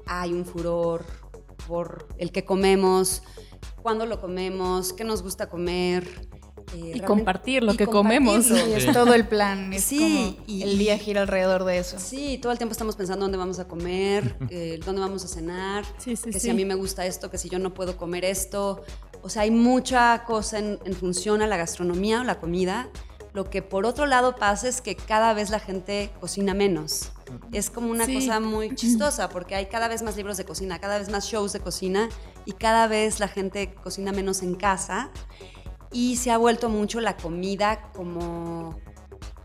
hay 0.06 0.34
un 0.34 0.46
furor 0.46 1.06
por 1.68 2.08
el 2.18 2.32
que 2.32 2.46
comemos, 2.46 3.24
cuándo 3.82 4.06
lo 4.06 4.20
comemos, 4.20 4.94
qué 4.94 5.04
nos 5.04 5.22
gusta 5.24 5.50
comer. 5.50 6.08
eh, 6.76 6.94
Y 6.96 7.00
compartir 7.02 7.64
lo 7.64 7.74
y 7.74 7.78
que 7.78 7.88
comemos. 7.88 8.50
Y 8.50 8.74
es 8.74 8.92
todo 8.92 9.14
el 9.14 9.28
plan, 9.28 9.72
es 9.74 9.84
Sí, 9.84 10.36
como 10.38 10.44
y- 10.48 10.64
el 10.64 10.78
día 10.78 10.98
gira 10.98 11.22
alrededor 11.22 11.64
de 11.64 11.78
eso. 11.80 11.98
Sí, 12.00 12.38
todo 12.42 12.52
el 12.52 12.58
tiempo 12.58 12.72
estamos 12.74 12.96
pensando 12.96 13.24
dónde 13.26 13.38
vamos 13.38 13.60
a 13.60 13.68
comer, 13.68 14.36
eh, 14.50 14.80
dónde 14.86 15.02
vamos 15.02 15.24
a 15.24 15.28
cenar, 15.28 15.86
Sí, 15.98 16.16
sí, 16.16 16.26
que 16.32 16.34
sí. 16.34 16.40
si 16.42 16.50
a 16.50 16.54
mí 16.54 16.66
me 16.66 16.76
gusta 16.76 17.06
esto, 17.06 17.30
que 17.32 17.38
si 17.38 17.50
yo 17.50 17.60
no 17.60 17.74
puedo 17.74 17.96
comer 17.98 18.26
esto. 18.26 18.84
O 19.24 19.30
sea, 19.30 19.44
hay 19.44 19.52
mucha 19.52 20.24
cosa 20.26 20.60
en, 20.60 20.80
en 20.86 20.94
función 20.94 21.42
a 21.42 21.48
la 21.48 21.58
gastronomía 21.58 22.22
o 22.22 22.24
la 22.24 22.40
comida. 22.40 22.90
Lo 23.34 23.50
que 23.50 23.62
por 23.64 23.86
otro 23.88 24.06
lado 24.06 24.36
pasa 24.36 24.68
es 24.68 24.82
que 24.82 24.96
cada 24.96 25.34
vez 25.34 25.50
la 25.50 25.60
gente 25.60 26.12
cocina 26.20 26.54
menos. 26.54 27.12
Es 27.52 27.72
como 27.72 27.90
una 27.90 28.06
Sí. 28.06 28.14
cosa 28.16 28.40
muy 28.40 28.76
chistosa 28.76 29.30
porque 29.30 29.56
hay 29.56 29.66
cada 29.68 29.88
vez 29.88 30.04
más 30.04 30.16
libros 30.18 30.38
de 30.38 30.46
cocina, 30.46 30.78
cada 30.80 31.00
vez 31.00 31.10
más 31.10 31.26
shows 31.26 31.52
de 31.54 31.60
cocina 31.62 32.10
y 32.46 32.52
cada 32.52 32.86
vez 32.88 33.20
la 33.20 33.28
gente 33.28 33.74
cocina 33.74 34.12
menos 34.12 34.44
en 34.44 34.54
casa 34.56 35.10
y 35.92 36.18
se 36.18 36.30
ha 36.32 36.38
vuelto 36.38 36.70
mucho 36.70 37.00
la 37.00 37.16
comida 37.18 37.90
como 37.96 38.78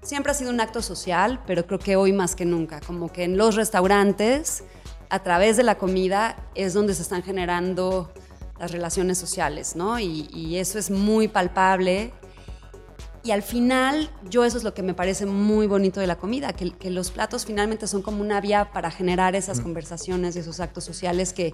siempre 0.02 0.32
ha 0.32 0.34
sido 0.34 0.50
un 0.50 0.60
acto 0.60 0.82
social, 0.82 1.42
pero 1.46 1.66
creo 1.66 1.78
que 1.78 1.96
hoy 1.96 2.12
más 2.12 2.34
que 2.34 2.44
nunca, 2.46 2.80
como 2.80 3.10
que 3.12 3.24
en 3.24 3.36
los 3.36 3.54
restaurantes, 3.56 4.64
a 5.10 5.22
través 5.22 5.56
de 5.56 5.62
la 5.62 5.76
comida, 5.76 6.48
es 6.54 6.72
donde 6.74 6.94
se 6.94 7.02
están 7.02 7.22
generando 7.22 8.12
las 8.58 8.72
relaciones 8.72 9.18
sociales, 9.18 9.76
¿no? 9.76 9.98
Y, 9.98 10.28
y 10.32 10.56
eso 10.56 10.78
es 10.78 10.90
muy 10.90 11.28
palpable. 11.28 12.12
Y 13.24 13.32
al 13.32 13.42
final, 13.42 14.10
yo 14.30 14.44
eso 14.44 14.56
es 14.56 14.64
lo 14.64 14.74
que 14.74 14.82
me 14.82 14.94
parece 14.94 15.26
muy 15.26 15.66
bonito 15.66 16.00
de 16.00 16.06
la 16.06 16.16
comida, 16.16 16.52
que, 16.52 16.70
que 16.70 16.90
los 16.90 17.10
platos 17.10 17.44
finalmente 17.44 17.86
son 17.86 18.00
como 18.00 18.20
una 18.20 18.40
vía 18.40 18.70
para 18.72 18.90
generar 18.90 19.34
esas 19.34 19.60
conversaciones 19.60 20.36
y 20.36 20.38
esos 20.38 20.60
actos 20.60 20.84
sociales 20.84 21.32
que 21.32 21.52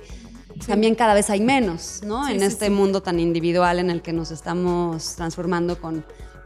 también 0.66 0.94
cada 0.94 1.14
vez 1.14 1.30
hay 1.30 1.40
menos, 1.40 2.02
¿no? 2.04 2.26
Sí, 2.26 2.34
en 2.34 2.40
sí, 2.40 2.46
este 2.46 2.66
sí. 2.66 2.70
mundo 2.70 3.02
tan 3.02 3.18
individual 3.18 3.78
en 3.78 3.90
el 3.90 4.02
que 4.02 4.12
nos 4.12 4.30
estamos 4.30 5.16
transformando 5.16 5.80
con 5.80 6.04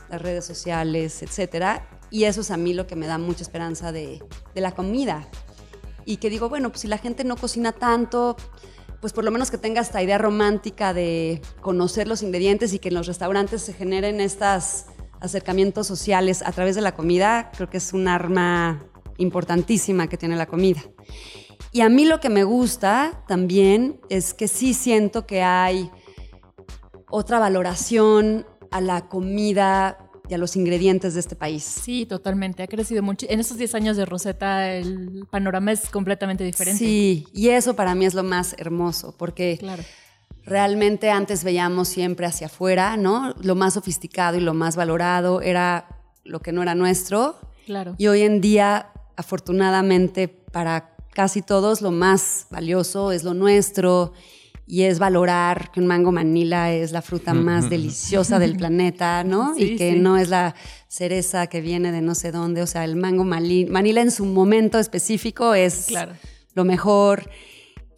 las 0.09 0.23
redes 0.23 0.47
sociales, 0.47 1.23
etcétera. 1.23 1.87
Y 2.11 2.25
eso 2.25 2.41
es 2.41 2.51
a 2.51 2.57
mí 2.57 2.73
lo 2.73 2.87
que 2.87 2.97
me 2.97 3.07
da 3.07 3.19
mucha 3.19 3.43
esperanza 3.43 3.93
de, 3.93 4.23
de 4.55 4.61
la 4.61 4.73
comida. 4.73 5.29
Y 6.07 6.17
que 6.17 6.31
digo, 6.31 6.49
bueno, 6.49 6.71
pues 6.71 6.83
si 6.83 6.89
la 6.89 6.97
gente 6.97 7.23
no 7.25 7.37
cocina 7.37 7.73
tanto, 7.73 8.37
pues 9.01 9.13
por 9.13 9.25
lo 9.25 9.31
menos 9.31 9.51
que 9.51 9.59
tenga 9.59 9.81
esta 9.81 10.03
idea 10.03 10.19
romántica 10.19 10.93
de 10.93 11.41
conocer 11.61 12.09
los 12.09 12.23
ingredientes 12.23 12.73
y 12.73 12.79
que 12.79 12.89
en 12.89 12.95
los 12.95 13.07
restaurantes 13.07 13.63
se 13.63 13.73
generen 13.73 14.21
estos 14.21 14.87
acercamientos 15.21 15.87
sociales 15.87 16.43
a 16.43 16.53
través 16.53 16.75
de 16.77 16.83
la 16.83 16.95
comida, 16.95 17.51
creo 17.55 17.69
que 17.71 17.79
es 17.79 17.93
un 17.93 18.09
arma 18.09 18.85
importantísima 19.17 20.09
que 20.09 20.17
tiene 20.17 20.37
la 20.37 20.47
comida. 20.47 20.81
Y 21.73 21.83
a 21.83 21.89
mí 21.89 22.05
lo 22.05 22.21
que 22.21 22.31
me 22.31 22.45
gusta 22.45 23.25
también 23.27 24.01
es 24.09 24.33
que 24.33 24.49
sí 24.49 24.75
siento 24.75 25.27
que 25.27 25.43
hay 25.43 25.91
otra 27.11 27.39
valoración 27.39 28.47
a 28.71 28.81
la 28.81 29.09
comida 29.09 30.08
y 30.29 30.35
a 30.35 30.39
los 30.39 30.57
ingredientes 30.57 31.15
de 31.15 31.21
este 31.21 31.37
país. 31.37 31.63
Sí, 31.65 32.07
totalmente. 32.07 32.63
Ha 32.63 32.67
crecido 32.67 33.03
mucho. 33.03 33.27
En 33.31 33.41
estos 33.41 33.57
10 33.57 33.75
años 33.75 33.97
de 33.97 34.05
Rosetta 34.05 34.73
el 34.73 35.27
panorama 35.31 35.73
es 35.73 35.89
completamente 35.89 36.45
diferente. 36.45 36.79
Sí, 36.79 37.27
y 37.33 37.49
eso 37.49 37.75
para 37.75 37.95
mí 37.95 38.05
es 38.07 38.15
lo 38.15 38.23
más 38.23 38.55
hermoso, 38.59 39.15
porque 39.17 39.57
Claro. 39.59 39.83
realmente 40.45 41.11
antes 41.11 41.45
veíamos 41.45 41.89
siempre 41.89 42.27
hacia 42.27 42.47
afuera, 42.49 42.97
¿no? 42.97 43.35
Lo 43.43 43.55
más 43.55 43.75
sofisticado 43.75 44.37
y 44.37 44.41
lo 44.41 44.55
más 44.55 44.77
valorado 44.77 45.41
era 45.41 45.89
lo 46.25 46.41
que 46.41 46.53
no 46.53 46.63
era 46.63 46.75
nuestro. 46.75 47.37
Claro. 47.67 47.95
Y 47.99 48.07
hoy 48.07 48.23
en 48.23 48.41
día, 48.41 48.91
afortunadamente, 49.17 50.29
para 50.29 50.95
casi 51.15 51.43
todos, 51.43 51.81
lo 51.83 51.91
más 51.91 52.47
valioso 52.51 53.13
es 53.13 53.25
lo 53.25 53.35
nuestro 53.35 54.13
y 54.71 54.83
es 54.83 54.99
valorar 54.99 55.71
que 55.73 55.81
un 55.81 55.87
mango 55.87 56.13
manila 56.13 56.71
es 56.71 56.93
la 56.93 57.01
fruta 57.01 57.33
más 57.33 57.71
deliciosa 57.71 58.39
del 58.39 58.55
planeta, 58.59 59.25
¿no? 59.25 59.55
Sí, 59.57 59.63
y 59.73 59.77
que 59.77 59.93
sí. 59.95 59.99
no 59.99 60.19
es 60.19 60.29
la 60.29 60.55
cereza 60.89 61.47
que 61.47 61.63
viene 61.63 61.91
de 61.91 62.03
no 62.03 62.15
sé 62.15 62.31
dónde. 62.33 62.61
O 62.61 62.67
sea, 62.67 62.85
el 62.85 62.95
mango 62.95 63.25
manila 63.25 64.03
en 64.03 64.11
su 64.11 64.27
momento 64.27 64.79
específico 64.79 65.55
es 65.55 65.87
Claro. 65.89 66.13
lo 66.55 66.65
mejor. 66.65 67.31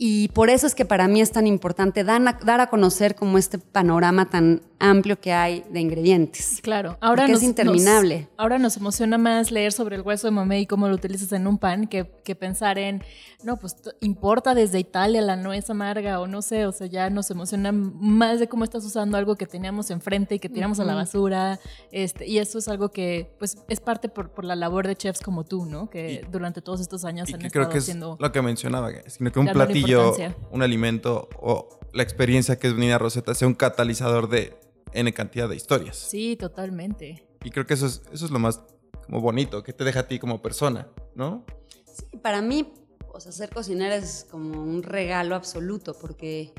Y 0.02 0.28
por 0.28 0.48
eso 0.48 0.66
es 0.66 0.74
que 0.74 0.86
para 0.86 1.08
mí 1.08 1.20
es 1.20 1.30
tan 1.30 1.46
importante 1.46 2.04
dar 2.04 2.26
a, 2.26 2.32
dar 2.42 2.62
a 2.62 2.68
conocer 2.70 3.14
como 3.14 3.36
este 3.36 3.58
panorama 3.58 4.30
tan 4.30 4.62
amplio 4.78 5.20
que 5.20 5.30
hay 5.34 5.62
de 5.70 5.78
ingredientes. 5.80 6.60
Claro, 6.62 6.96
ahora 7.02 7.28
nos, 7.28 7.40
es 7.40 7.42
interminable. 7.42 8.20
nos- 8.20 8.28
ahora 8.38 8.58
nos 8.58 8.78
emociona 8.78 9.18
más 9.18 9.50
leer 9.50 9.72
sobre 9.72 9.96
el 9.96 10.00
hueso 10.02 10.26
de 10.26 10.30
mamey 10.30 10.62
y 10.62 10.66
cómo 10.66 10.88
lo 10.88 10.94
utilizas 10.94 11.30
en 11.32 11.46
un 11.46 11.58
pan 11.58 11.86
que, 11.86 12.10
que 12.24 12.34
pensar 12.34 12.78
en, 12.78 13.02
no, 13.44 13.58
pues 13.58 13.76
importa 14.00 14.54
desde 14.54 14.78
Italia 14.80 15.20
la 15.20 15.36
nuez 15.36 15.68
amarga 15.68 16.18
o 16.18 16.26
no 16.26 16.40
sé, 16.40 16.64
o 16.64 16.72
sea, 16.72 16.86
ya 16.86 17.10
nos 17.10 17.30
emociona 17.30 17.70
más 17.72 18.40
de 18.40 18.48
cómo 18.48 18.64
estás 18.64 18.82
usando 18.86 19.18
algo 19.18 19.36
que 19.36 19.44
teníamos 19.44 19.90
enfrente 19.90 20.36
y 20.36 20.38
que 20.38 20.48
tiramos 20.48 20.80
a 20.80 20.84
la 20.84 20.94
basura. 20.94 21.60
Este, 21.92 22.26
y 22.26 22.38
eso 22.38 22.56
es 22.58 22.68
algo 22.68 22.90
que, 22.90 23.30
pues, 23.38 23.58
es 23.68 23.80
parte 23.80 24.08
por, 24.08 24.30
por 24.30 24.46
la 24.46 24.56
labor 24.56 24.86
de 24.86 24.96
chefs 24.96 25.20
como 25.20 25.44
tú, 25.44 25.66
¿no? 25.66 25.90
Que 25.90 26.24
durante 26.32 26.62
todos 26.62 26.80
estos 26.80 27.04
años 27.04 27.28
Y 27.28 27.34
han 27.34 27.40
que 27.40 27.48
estado 27.48 27.64
creo 27.66 27.72
que 27.72 27.78
es 27.78 27.84
haciendo. 27.84 28.16
lo 28.18 28.32
que 28.32 28.40
mencionaba, 28.40 28.88
sino 29.08 29.30
que 29.30 29.38
un 29.40 29.44
dándole 29.44 29.66
platillo, 29.90 30.34
un 30.50 30.62
alimento 30.62 31.28
o 31.36 31.80
la 31.92 32.02
experiencia 32.02 32.58
que 32.58 32.68
es 32.68 32.74
venir 32.74 32.92
a 32.92 32.98
Rosetta 32.98 33.34
sea 33.34 33.48
un 33.48 33.54
catalizador 33.54 34.28
de 34.28 34.56
N 34.92 35.12
cantidad 35.12 35.48
de 35.48 35.56
historias. 35.56 35.96
Sí, 35.96 36.36
totalmente. 36.36 37.26
Y 37.44 37.50
creo 37.50 37.66
que 37.66 37.74
eso 37.74 37.86
es, 37.86 38.02
eso 38.12 38.24
es 38.24 38.30
lo 38.30 38.38
más 38.38 38.60
como 39.06 39.20
bonito, 39.20 39.62
que 39.62 39.72
te 39.72 39.84
deja 39.84 40.00
a 40.00 40.08
ti 40.08 40.18
como 40.18 40.40
persona, 40.42 40.88
¿no? 41.14 41.44
Sí, 41.84 42.16
para 42.18 42.42
mí, 42.42 42.72
o 43.12 43.20
sea, 43.20 43.32
ser 43.32 43.50
cocinera 43.50 43.96
es 43.96 44.26
como 44.30 44.62
un 44.62 44.82
regalo 44.82 45.34
absoluto 45.34 45.96
porque 46.00 46.52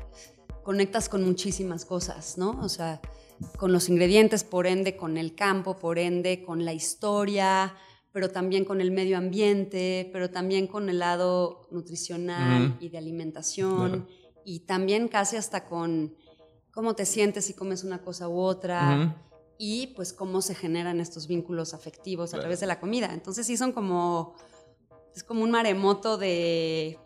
conectas 0.62 1.08
con 1.08 1.24
muchísimas 1.24 1.84
cosas, 1.84 2.36
¿no? 2.36 2.58
O 2.60 2.68
sea, 2.68 3.00
con 3.56 3.72
los 3.72 3.88
ingredientes, 3.88 4.44
por 4.44 4.66
ende, 4.66 4.96
con 4.96 5.16
el 5.16 5.34
campo, 5.34 5.78
por 5.78 5.98
ende, 5.98 6.42
con 6.44 6.64
la 6.64 6.72
historia, 6.72 7.74
pero 8.12 8.30
también 8.30 8.64
con 8.64 8.80
el 8.80 8.90
medio 8.90 9.16
ambiente, 9.16 10.10
pero 10.12 10.30
también 10.30 10.66
con 10.66 10.88
el 10.88 10.98
lado 10.98 11.66
nutricional 11.70 12.76
y 12.78 12.90
de 12.90 12.98
alimentación, 12.98 14.06
y 14.44 14.60
también 14.60 15.08
casi 15.08 15.36
hasta 15.36 15.64
con 15.64 16.14
cómo 16.70 16.94
te 16.94 17.06
sientes 17.06 17.46
si 17.46 17.54
comes 17.54 17.84
una 17.84 18.02
cosa 18.02 18.28
u 18.28 18.38
otra, 18.38 19.16
y 19.58 19.88
pues 19.88 20.12
cómo 20.12 20.42
se 20.42 20.54
generan 20.54 21.00
estos 21.00 21.26
vínculos 21.26 21.72
afectivos 21.72 22.34
a 22.34 22.40
través 22.40 22.60
de 22.60 22.66
la 22.66 22.80
comida. 22.80 23.12
Entonces 23.14 23.46
sí 23.46 23.56
son 23.56 23.72
como, 23.72 24.34
es 25.14 25.22
como 25.22 25.42
un 25.42 25.50
maremoto 25.50 26.18
de, 26.18 26.98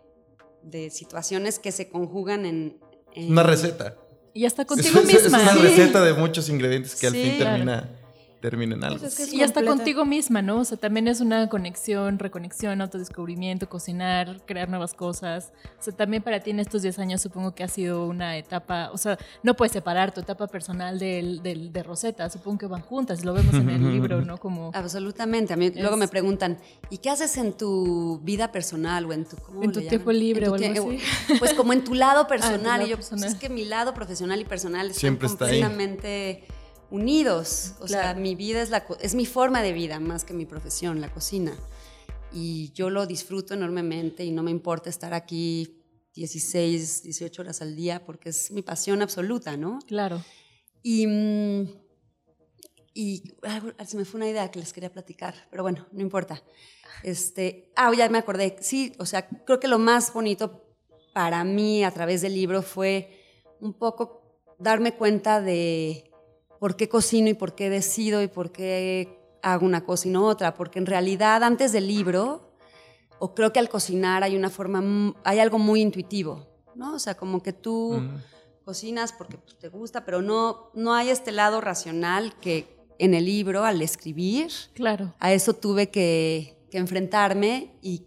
de 0.63 0.89
situaciones 0.89 1.59
que 1.59 1.71
se 1.71 1.89
conjugan 1.89 2.45
en... 2.45 2.79
Una 3.29 3.43
receta. 3.43 3.95
Y 4.33 4.45
hasta 4.45 4.65
contigo 4.65 5.01
misma. 5.01 5.39
Es 5.39 5.45
una 5.45 5.53
receta 5.55 6.03
de 6.03 6.13
muchos 6.13 6.49
ingredientes 6.49 6.95
que 6.95 7.07
al 7.07 7.13
fin 7.13 7.37
termina 7.39 7.96
termina 8.49 8.75
en 8.75 8.83
algo. 8.83 8.99
Pues 8.99 9.33
y 9.33 9.41
hasta 9.41 9.63
contigo 9.65 10.05
misma, 10.05 10.41
¿no? 10.41 10.59
O 10.59 10.65
sea, 10.65 10.77
también 10.77 11.07
es 11.07 11.19
una 11.19 11.49
conexión, 11.49 12.17
reconexión, 12.19 12.81
autodescubrimiento, 12.81 13.67
cocinar, 13.67 14.41
crear 14.45 14.69
nuevas 14.69 14.93
cosas. 14.93 15.51
O 15.79 15.83
sea, 15.83 15.93
también 15.93 16.23
para 16.23 16.39
ti 16.39 16.51
en 16.51 16.59
estos 16.59 16.81
10 16.81 16.99
años 16.99 17.21
supongo 17.21 17.53
que 17.53 17.63
ha 17.63 17.67
sido 17.67 18.05
una 18.05 18.37
etapa, 18.37 18.89
o 18.93 18.97
sea, 18.97 19.17
no 19.43 19.55
puedes 19.55 19.73
separar 19.73 20.13
tu 20.13 20.21
etapa 20.21 20.47
personal 20.47 20.97
del, 20.99 21.41
del 21.43 21.73
de 21.73 21.83
Rosetta, 21.83 22.29
supongo 22.29 22.59
que 22.59 22.67
van 22.67 22.81
juntas, 22.81 23.25
lo 23.25 23.33
vemos 23.33 23.53
en 23.55 23.69
el 23.69 23.91
libro, 23.91 24.21
¿no? 24.21 24.37
Como 24.37 24.71
Absolutamente. 24.73 25.53
A 25.53 25.57
mí 25.57 25.71
luego 25.75 25.97
me 25.97 26.07
preguntan, 26.07 26.57
¿y 26.89 26.99
qué 26.99 27.09
haces 27.09 27.35
en 27.37 27.53
tu 27.53 28.19
vida 28.23 28.51
personal 28.51 29.05
o 29.05 29.13
en 29.13 29.25
tu 29.25 29.35
en 29.61 29.71
tu 29.71 29.81
tiempo 29.81 30.11
libre 30.11 30.47
o 30.47 30.55
algo 30.55 30.89
así? 30.89 30.99
Pues 31.39 31.53
como 31.53 31.73
en 31.73 31.83
tu 31.83 31.93
lado 31.93 32.21
ah, 32.25 32.27
personal 32.27 32.81
y 32.83 32.89
yo 32.89 32.97
pues 32.97 33.11
es 33.11 33.35
que 33.35 33.49
mi 33.49 33.65
lado 33.65 33.93
profesional 33.93 34.39
y 34.39 34.45
personal 34.45 34.93
siempre 34.93 35.27
está 35.27 35.45
completamente 35.45 36.43
unidos. 36.89 37.73
O 37.79 37.87
sea, 37.87 38.13
mi 38.13 38.35
vida 38.35 38.61
es, 38.61 38.69
la, 38.69 38.85
es 39.01 39.15
mi 39.15 39.25
forma 39.25 39.61
de 39.61 39.73
vida 39.73 39.99
más 39.99 40.23
que 40.23 40.33
mi 40.33 40.45
profesión, 40.45 41.01
la 41.01 41.11
cocina. 41.11 41.53
Y 42.31 42.71
yo 42.73 42.89
lo 42.89 43.05
disfruto 43.05 43.53
enormemente 43.53 44.23
y 44.25 44.31
no 44.31 44.43
me 44.43 44.51
importa 44.51 44.89
estar 44.89 45.13
aquí 45.13 45.83
16, 46.13 47.03
18 47.03 47.41
horas 47.41 47.61
al 47.61 47.75
día 47.75 48.03
porque 48.05 48.29
es 48.29 48.51
mi 48.51 48.61
pasión 48.61 49.01
absoluta, 49.01 49.55
¿no? 49.55 49.79
Claro. 49.87 50.23
Y, 50.81 51.07
mm, 51.07 51.67
y 52.93 53.23
se 53.85 53.97
me 53.97 54.05
fue 54.05 54.19
una 54.19 54.29
idea 54.29 54.49
que 54.49 54.59
les 54.59 54.73
quería 54.73 54.91
platicar, 54.91 55.35
pero 55.51 55.63
bueno, 55.63 55.87
no 55.91 56.01
importa. 56.01 56.43
Este, 57.03 57.71
ah, 57.75 57.91
ya 57.95 58.09
me 58.09 58.17
acordé. 58.17 58.55
Sí, 58.59 58.93
o 58.97 59.05
sea, 59.05 59.27
creo 59.27 59.59
que 59.59 59.67
lo 59.67 59.77
más 59.77 60.11
bonito 60.11 60.63
para 61.13 61.43
mí 61.43 61.83
a 61.83 61.91
través 61.91 62.21
del 62.21 62.33
libro 62.33 62.61
fue 62.61 63.45
un 63.59 63.73
poco 63.73 64.41
darme 64.57 64.95
cuenta 64.95 65.41
de 65.41 66.06
por 66.59 66.75
qué 66.75 66.89
cocino 66.89 67.29
y 67.29 67.33
por 67.33 67.55
qué 67.55 67.69
decido 67.69 68.21
y 68.21 68.27
por 68.27 68.51
qué 68.51 69.19
hago 69.41 69.65
una 69.65 69.83
cosa 69.83 70.07
y 70.07 70.11
no 70.11 70.25
otra, 70.25 70.53
porque 70.53 70.79
en 70.79 70.85
realidad 70.85 71.43
antes 71.43 71.71
del 71.71 71.87
libro, 71.87 72.51
o 73.19 73.33
creo 73.33 73.53
que 73.53 73.59
al 73.59 73.69
cocinar 73.69 74.23
hay 74.23 74.35
una 74.35 74.49
forma, 74.49 75.15
hay 75.23 75.39
algo 75.39 75.59
muy 75.59 75.81
intuitivo, 75.81 76.47
¿no? 76.75 76.95
O 76.95 76.99
sea, 76.99 77.15
como 77.15 77.41
que 77.41 77.53
tú 77.53 78.01
cocinas 78.65 79.13
porque 79.13 79.37
pues, 79.37 79.57
te 79.57 79.69
gusta, 79.69 80.03
pero 80.03 80.21
no, 80.21 80.71
no 80.73 80.93
hay 80.93 81.09
este 81.09 81.31
lado 81.31 81.61
racional 81.61 82.37
que 82.39 82.77
en 82.99 83.13
el 83.13 83.25
libro, 83.25 83.63
al 83.63 83.81
escribir, 83.81 84.51
claro. 84.73 85.13
a 85.19 85.31
eso 85.31 85.53
tuve 85.53 85.89
que, 85.89 86.57
que 86.71 86.77
enfrentarme 86.77 87.77
y 87.81 88.03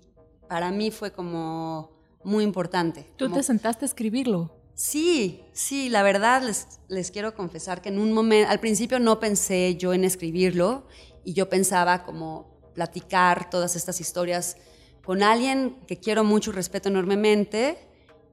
para 0.49 0.71
mí 0.73 0.91
fue 0.91 1.13
como 1.13 1.93
muy 2.25 2.45
importante. 2.45 3.07
¿Tú 3.17 3.31
te 3.31 3.43
sentaste 3.43 3.85
a 3.85 3.87
escribirlo? 3.87 4.60
Sí, 4.81 5.45
sí, 5.53 5.91
la 5.91 6.03
verdad 6.03 6.41
les, 6.41 6.67
les 6.89 7.11
quiero 7.11 7.35
confesar 7.35 7.83
que 7.83 7.91
en 7.91 7.99
un 7.99 8.15
momento, 8.15 8.51
al 8.51 8.61
principio 8.61 8.99
no 8.99 9.21
pensé 9.21 9.77
yo 9.77 9.93
en 9.93 10.05
escribirlo 10.05 10.87
y 11.23 11.35
yo 11.35 11.51
pensaba 11.51 12.03
como 12.03 12.59
platicar 12.73 13.51
todas 13.51 13.77
estas 13.77 14.01
historias 14.01 14.57
con 15.05 15.23
alguien 15.23 15.77
que 15.87 15.99
quiero 15.99 16.25
mucho 16.25 16.51
y 16.51 16.55
respeto 16.55 16.89
enormemente 16.89 17.77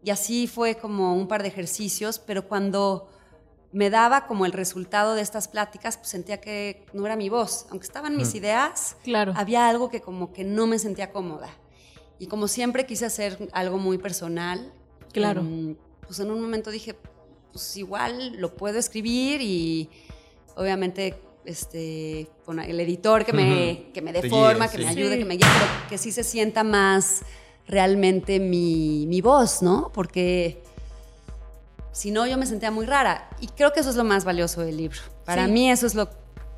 y 0.01 0.09
así 0.09 0.47
fue 0.47 0.75
como 0.75 1.15
un 1.15 1.27
par 1.27 1.41
de 1.41 1.49
ejercicios, 1.49 2.17
pero 2.17 2.47
cuando 2.47 3.09
me 3.73 3.89
daba 3.89 4.25
como 4.25 4.45
el 4.45 4.53
resultado 4.53 5.15
de 5.15 5.23
estas 5.23 5.49
pláticas, 5.49 5.97
pues 5.97 6.07
sentía 6.07 6.39
que 6.39 6.85
no 6.93 7.05
era 7.05 7.17
mi 7.17 7.27
voz, 7.27 7.65
aunque 7.71 7.85
estaban 7.85 8.15
mis 8.15 8.33
mm. 8.33 8.37
ideas, 8.37 8.95
claro. 9.03 9.33
había 9.35 9.67
algo 9.67 9.89
que 9.89 9.99
como 9.99 10.31
que 10.31 10.45
no 10.45 10.65
me 10.65 10.79
sentía 10.79 11.11
cómoda. 11.11 11.49
Y 12.19 12.27
como 12.27 12.47
siempre 12.47 12.85
quise 12.85 13.05
hacer 13.05 13.49
algo 13.51 13.79
muy 13.79 13.97
personal. 13.97 14.71
Claro 15.11 15.43
pues 16.07 16.19
en 16.19 16.31
un 16.31 16.41
momento 16.41 16.71
dije, 16.71 16.95
pues 17.51 17.77
igual 17.77 18.37
lo 18.37 18.55
puedo 18.55 18.79
escribir 18.79 19.41
y 19.41 19.89
obviamente 20.55 21.19
este, 21.45 22.29
con 22.45 22.59
el 22.59 22.79
editor 22.79 23.25
que 23.25 23.33
me, 23.33 23.91
que 23.93 24.01
me 24.01 24.11
dé 24.11 24.29
forma, 24.29 24.69
que 24.69 24.79
me 24.79 24.87
ayude, 24.87 25.17
que 25.17 25.25
me 25.25 25.35
guíe, 25.35 25.47
pero 25.59 25.89
que 25.89 25.97
sí 25.97 26.11
se 26.11 26.23
sienta 26.23 26.63
más 26.63 27.21
realmente 27.67 28.39
mi, 28.39 29.05
mi 29.07 29.21
voz, 29.21 29.61
¿no? 29.61 29.91
Porque 29.93 30.61
si 31.91 32.11
no, 32.11 32.27
yo 32.27 32.37
me 32.37 32.45
sentía 32.45 32.69
muy 32.69 32.85
rara. 32.85 33.29
Y 33.39 33.47
creo 33.47 33.73
que 33.73 33.79
eso 33.79 33.89
es 33.89 33.95
lo 33.95 34.03
más 34.03 34.23
valioso 34.23 34.61
del 34.61 34.77
libro. 34.77 34.99
Para 35.25 35.47
mí 35.47 35.71
eso 35.71 35.87
es 35.87 35.95
lo... 35.95 36.09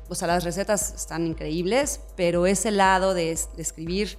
O 0.08 0.14
sea, 0.14 0.26
las 0.26 0.44
recetas 0.44 0.92
están 0.92 1.26
increíbles, 1.26 2.00
pero 2.16 2.46
ese 2.46 2.72
lado 2.72 3.14
de, 3.14 3.38
de 3.56 3.62
escribir 3.62 4.18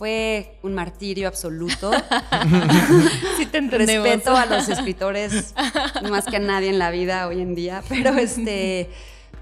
fue 0.00 0.56
un 0.62 0.74
martirio 0.74 1.28
absoluto. 1.28 1.90
sí 3.36 3.44
te 3.44 3.60
Respeto 3.60 4.34
a 4.34 4.46
los 4.46 4.66
escritores 4.70 5.52
más 6.08 6.24
que 6.24 6.36
a 6.36 6.40
nadie 6.40 6.70
en 6.70 6.78
la 6.78 6.90
vida 6.90 7.26
hoy 7.26 7.42
en 7.42 7.54
día, 7.54 7.82
pero 7.86 8.16
este 8.16 8.88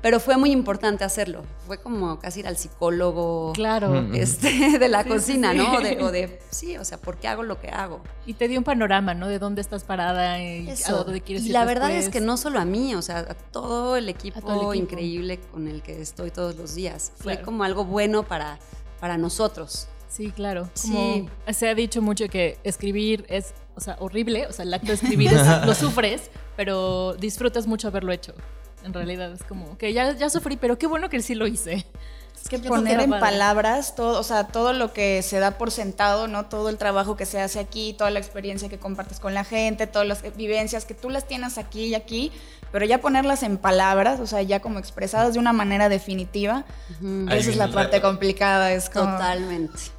pero 0.03 0.19
fue 0.19 0.37
muy 0.37 0.51
importante 0.51 1.05
hacerlo. 1.05 1.45
Fue 1.69 1.81
como 1.81 2.19
casi 2.19 2.41
ir 2.41 2.49
al 2.49 2.57
psicólogo 2.57 3.53
claro. 3.55 4.13
este, 4.13 4.79
de 4.81 4.89
la 4.89 5.05
cocina, 5.05 5.55
¿no? 5.55 5.75
O 5.75 6.11
de, 6.11 6.41
sí, 6.51 6.77
o 6.77 6.85
sea, 6.85 6.99
¿por 6.99 7.19
qué 7.19 7.29
hago 7.29 7.45
lo 7.45 7.61
que 7.61 7.69
hago? 7.69 8.01
Y 8.27 8.35
te 8.35 8.49
dio 8.49 8.59
un 8.59 8.65
panorama, 8.65 9.15
¿no? 9.15 9.29
De 9.29 9.39
dónde 9.39 9.61
estás 9.61 9.85
parada 9.85 10.43
y 10.43 10.69
a 10.71 10.91
dónde 10.91 11.21
quieres 11.21 11.45
ir. 11.45 11.51
Y 11.51 11.53
la 11.53 11.67
verdad 11.67 11.93
es 11.93 12.09
que 12.09 12.21
no 12.21 12.37
solo 12.37 12.59
a 12.59 12.65
mí, 12.65 12.97
o 12.97 13.03
sea, 13.03 13.19
a 13.19 13.35
todo 13.35 13.97
el 13.97 14.09
equipo, 14.09 14.75
increíble 14.75 15.39
con 15.53 15.69
el 15.69 15.83
que 15.83 16.03
estoy 16.03 16.33
todos 16.33 16.57
los 16.57 16.75
días. 16.75 17.13
Fue 17.17 17.41
como 17.43 17.63
algo 17.63 17.85
bueno 17.85 18.25
para, 18.25 18.59
para 18.99 19.19
nosotros. 19.19 19.87
Sí, 20.19 20.33
claro. 20.33 20.69
sí. 20.75 21.29
se 21.53 21.69
ha 21.69 21.77
dicho 21.77 22.03
mucho 22.03 22.29
que 22.29 22.59
escribir 22.65 23.25
es, 23.29 23.55
o 23.77 23.81
sea, 23.81 23.97
horrible, 24.01 24.49
o 24.49 24.53
sea, 24.53 24.65
el 24.65 24.75
acto 24.75 24.89
de 24.89 24.95
escribir 24.95 25.33
es, 25.33 25.65
lo 25.65 25.75
sufres, 25.77 26.33
pero 26.57 27.15
disfrutas 27.15 27.69
mucho 27.69 27.87
haberlo 27.87 28.11
hecho. 28.11 28.35
En 28.83 28.93
realidad 28.93 29.33
es 29.33 29.45
como 29.45 29.79
que 29.79 29.93
ya, 29.93 30.17
ya 30.17 30.29
sufrí, 30.29 30.57
pero 30.57 30.77
qué 30.77 30.89
bueno 30.89 31.09
que 31.09 31.23
sí 31.23 31.37
lo 31.37 31.47
hice. 31.47 31.87
Es 32.35 32.49
que 32.49 32.59
poner 32.59 32.99
en 32.99 33.11
palabras 33.11 33.95
todo, 33.95 34.19
o 34.19 34.25
sea, 34.25 34.49
todo 34.49 34.73
lo 34.73 34.93
que 34.93 35.23
se 35.23 35.39
da 35.39 35.53
por 35.53 35.71
sentado, 35.71 36.27
¿no? 36.27 36.47
Todo 36.47 36.69
el 36.69 36.79
trabajo 36.79 37.17
que 37.17 37.25
se 37.25 37.41
hace 37.41 37.61
aquí, 37.61 37.95
toda 37.97 38.11
la 38.11 38.19
experiencia 38.19 38.69
que 38.69 38.79
compartes 38.79 39.21
con 39.21 39.35
la 39.35 39.45
gente, 39.45 39.87
todas 39.87 40.09
las 40.09 40.37
vivencias 40.37 40.85
que 40.85 40.95
tú 40.95 41.11
las 41.11 41.29
tienes 41.29 41.59
aquí 41.59 41.85
y 41.85 41.95
aquí, 41.95 42.33
pero 42.73 42.85
ya 42.85 43.01
ponerlas 43.01 43.45
en 43.45 43.57
palabras, 43.57 44.19
o 44.19 44.27
sea, 44.27 44.43
ya 44.43 44.59
como 44.59 44.81
expresadas 44.81 45.35
de 45.35 45.39
una 45.39 45.53
manera 45.53 45.89
definitiva, 45.89 46.65
esa 47.29 47.51
es 47.51 47.57
la 47.57 47.71
parte 47.71 48.01
complicada, 48.01 48.73
es 48.73 48.91
como... 48.91 49.13
Totalmente 49.13 49.98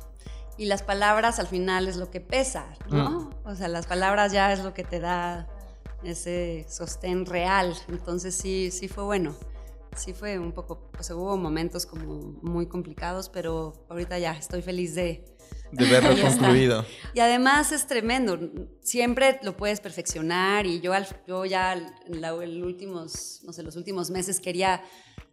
y 0.59 0.65
las 0.65 0.83
palabras 0.83 1.39
al 1.39 1.47
final 1.47 1.87
es 1.87 1.95
lo 1.95 2.11
que 2.11 2.19
pesa, 2.19 2.65
¿no? 2.89 3.09
Mm. 3.21 3.47
O 3.47 3.55
sea, 3.55 3.69
las 3.69 3.87
palabras 3.87 4.33
ya 4.33 4.51
es 4.51 4.59
lo 4.59 4.73
que 4.73 4.83
te 4.83 4.99
da 4.99 5.47
ese 6.03 6.65
sostén 6.69 7.25
real. 7.25 7.73
Entonces 7.87 8.35
sí, 8.35 8.69
sí 8.69 8.89
fue 8.89 9.05
bueno. 9.05 9.37
Sí 9.95 10.13
fue 10.13 10.37
un 10.37 10.51
poco, 10.51 10.91
pues 10.91 11.09
hubo 11.11 11.37
momentos 11.37 11.85
como 11.85 12.37
muy 12.41 12.67
complicados, 12.67 13.29
pero 13.29 13.85
ahorita 13.89 14.19
ya 14.19 14.33
estoy 14.33 14.61
feliz 14.61 14.95
de... 14.95 15.23
De 15.71 15.85
verlo 15.85 16.09
concluido. 16.21 16.85
Y 17.13 17.21
además 17.21 17.71
es 17.71 17.87
tremendo, 17.87 18.37
siempre 18.81 19.39
lo 19.43 19.55
puedes 19.55 19.79
perfeccionar 19.79 20.65
y 20.65 20.81
yo, 20.81 20.91
yo 21.25 21.45
ya 21.45 21.73
en 21.73 22.21
los 22.21 22.65
últimos, 22.65 23.39
no 23.45 23.53
sé, 23.53 23.63
los 23.63 23.77
últimos 23.77 24.09
meses 24.09 24.41
quería 24.41 24.83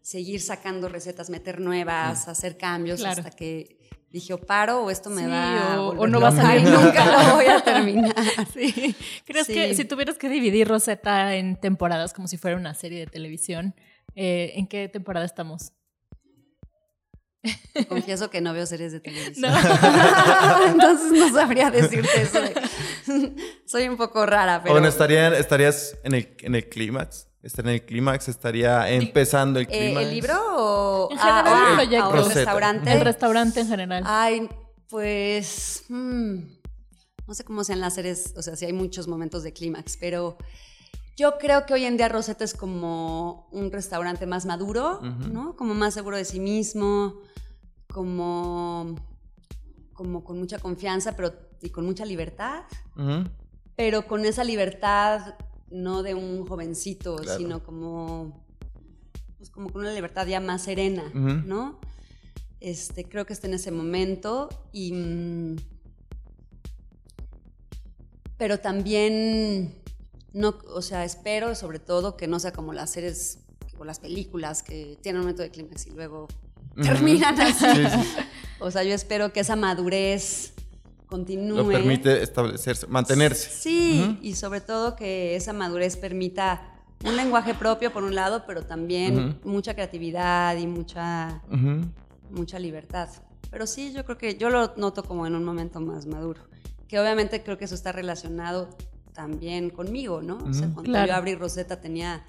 seguir 0.02 0.40
sacando 0.40 0.88
recetas, 0.88 1.30
meter 1.30 1.60
nuevas, 1.60 2.28
mm. 2.28 2.30
hacer 2.30 2.56
cambios 2.56 3.04
hasta 3.04 3.30
que 3.30 3.75
dije, 4.16 4.32
o 4.32 4.38
paro 4.38 4.84
o 4.84 4.90
esto 4.90 5.10
me 5.10 5.26
va 5.26 5.80
o, 5.80 6.06
no 6.06 6.20
va 6.20 6.28
a 6.28 6.32
salir 6.32 6.62
nunca 6.68 7.04
lo 7.04 7.34
voy 7.36 7.46
a 7.46 7.60
terminar. 7.64 8.14
sí. 8.52 8.94
¿Crees 9.24 9.46
que 9.46 9.74
si 9.74 9.84
tuvieras 9.84 10.18
que 10.18 10.28
dividir 10.28 10.66
Rosetta 10.68 11.34
en 11.34 11.56
temporadas 11.56 12.12
como 12.12 12.26
si 12.26 12.36
fuera 12.36 12.56
una 12.56 12.74
serie 12.74 13.00
de 13.00 13.06
televisión, 13.06 13.74
eh, 14.14 14.52
¿en 14.56 14.66
qué 14.66 14.88
temporada 14.88 15.26
estamos? 15.26 15.72
Confieso 17.88 18.30
que 18.30 18.40
no 18.40 18.52
veo 18.52 18.66
series 18.66 18.92
de 18.92 19.00
televisión. 19.00 19.52
Entonces 20.66 21.12
no 21.12 21.32
sabría 21.32 21.70
decirte 21.70 22.22
eso. 22.22 22.40
Soy 23.66 23.88
un 23.88 23.96
poco 23.96 24.26
rara, 24.26 24.62
pero... 24.62 24.74
Bueno, 24.74 24.88
estarías 24.88 25.96
en 26.04 26.14
el, 26.14 26.36
en 26.40 26.54
el 26.54 26.68
clímax 26.68 27.28
está 27.46 27.62
en 27.62 27.68
el 27.68 27.84
clímax, 27.84 28.28
estaría 28.28 28.90
empezando 28.90 29.60
el 29.60 29.66
Eh, 29.66 29.68
clímax. 29.68 30.06
¿El 30.06 30.14
libro 30.14 30.34
o, 30.56 31.10
En 31.12 31.18
general, 31.18 31.44
ah, 31.46 31.68
el 31.70 31.74
proyecto. 31.76 32.34
restaurante? 32.34 32.92
El 32.92 33.00
restaurante 33.02 33.60
en 33.60 33.68
general. 33.68 34.02
Ay, 34.06 34.48
pues. 34.88 35.84
mm, 35.88 36.34
no 37.26 37.34
sé 37.34 37.44
cómo 37.44 37.64
sean 37.64 37.80
las 37.80 37.94
series, 37.94 38.34
o 38.36 38.42
sea, 38.42 38.56
si 38.56 38.66
hay 38.66 38.72
muchos 38.72 39.08
momentos 39.08 39.42
de 39.42 39.52
clímax, 39.52 39.96
pero 39.96 40.36
yo 41.16 41.38
creo 41.38 41.66
que 41.66 41.74
hoy 41.74 41.84
en 41.84 41.96
día 41.96 42.08
Rosetta 42.08 42.44
es 42.44 42.54
como 42.54 43.48
un 43.50 43.72
restaurante 43.72 44.26
más 44.26 44.44
maduro. 44.44 45.00
¿no? 45.02 45.56
Como 45.56 45.74
más 45.74 45.94
seguro 45.94 46.16
de 46.16 46.24
sí 46.24 46.40
mismo, 46.40 47.20
como. 47.88 48.96
como 49.94 50.22
con 50.24 50.38
mucha 50.38 50.58
confianza, 50.58 51.16
pero 51.16 51.32
y 51.62 51.70
con 51.70 51.84
mucha 51.86 52.04
libertad, 52.04 52.64
pero 53.76 54.06
con 54.06 54.24
esa 54.24 54.44
libertad 54.44 55.34
no 55.70 56.02
de 56.02 56.14
un 56.14 56.46
jovencito, 56.46 57.16
Claro. 57.16 57.38
sino 57.38 57.62
como. 57.62 58.44
Pues 59.38 59.50
como 59.50 59.70
con 59.70 59.82
una 59.82 59.92
libertad 59.92 60.26
ya 60.26 60.40
más 60.40 60.62
serena. 60.62 61.10
¿no? 61.14 61.78
Este, 62.60 63.04
creo 63.04 63.26
que 63.26 63.32
está 63.32 63.46
en 63.46 63.54
ese 63.54 63.70
momento 63.70 64.48
y... 64.72 64.92
mm, 64.92 65.56
pero 68.38 68.58
también, 68.60 69.74
no, 70.32 70.58
o 70.74 70.82
sea, 70.82 71.04
espero 71.04 71.54
sobre 71.54 71.78
todo 71.78 72.16
que 72.16 72.26
no 72.26 72.38
sea 72.38 72.52
como 72.52 72.72
las 72.72 72.90
series 72.90 73.38
o 73.78 73.84
las 73.84 73.98
películas 74.00 74.62
que 74.62 74.98
tienen 75.02 75.20
un 75.20 75.24
momento 75.24 75.42
de 75.42 75.50
clímax 75.50 75.86
y 75.86 75.90
luego 75.90 76.28
terminan 76.82 77.40
así. 77.40 77.64
Sí, 77.64 77.84
sí. 77.90 78.08
O 78.58 78.70
sea, 78.70 78.82
yo 78.84 78.94
espero 78.94 79.34
que 79.34 79.40
esa 79.40 79.54
madurez 79.54 80.54
continúe. 81.06 81.56
Lo 81.56 81.68
permite 81.68 82.22
establecerse, 82.22 82.86
mantenerse. 82.86 83.50
Sí, 83.50 84.02
Ujú. 84.04 84.18
y 84.22 84.34
sobre 84.34 84.60
todo 84.60 84.96
que 84.96 85.36
esa 85.36 85.52
madurez 85.52 85.96
permita 85.96 86.72
un 87.04 87.16
lenguaje 87.16 87.54
propio 87.54 87.92
por 87.92 88.02
un 88.04 88.14
lado, 88.14 88.44
pero 88.46 88.62
también 88.64 89.38
mucha 89.44 89.74
creatividad 89.74 90.56
y 90.56 90.66
mucha 90.66 91.42
mucha 92.30 92.58
libertad. 92.58 93.08
Pero 93.50 93.66
sí, 93.66 93.92
yo 93.92 94.04
creo 94.04 94.18
que 94.18 94.36
yo 94.36 94.50
lo 94.50 94.74
noto 94.76 95.04
como 95.04 95.26
en 95.26 95.34
un 95.36 95.44
momento 95.44 95.80
más 95.80 96.06
maduro. 96.06 96.40
Que 96.88 96.98
obviamente 96.98 97.42
creo 97.42 97.56
que 97.56 97.66
eso 97.66 97.74
está 97.76 97.92
relacionado 97.92 98.68
también 99.12 99.70
conmigo, 99.70 100.22
¿no? 100.22 100.36
O 100.38 100.52
sea, 100.52 100.68
cuando 100.72 100.82
Claro. 100.90 101.08
yo 101.08 101.14
abrí 101.14 101.34
Rosetta 101.36 101.80
tenía 101.80 102.24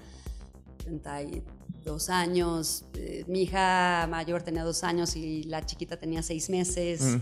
32 0.84 2.08
años, 2.10 2.84
eh, 2.94 3.24
mi 3.26 3.42
hija 3.42 4.06
mayor 4.10 4.42
tenía 4.42 4.64
dos 4.64 4.84
años 4.84 5.16
y 5.16 5.42
la 5.44 5.64
chiquita 5.66 5.96
tenía 5.98 6.22
seis 6.22 6.48
meses. 6.50 7.18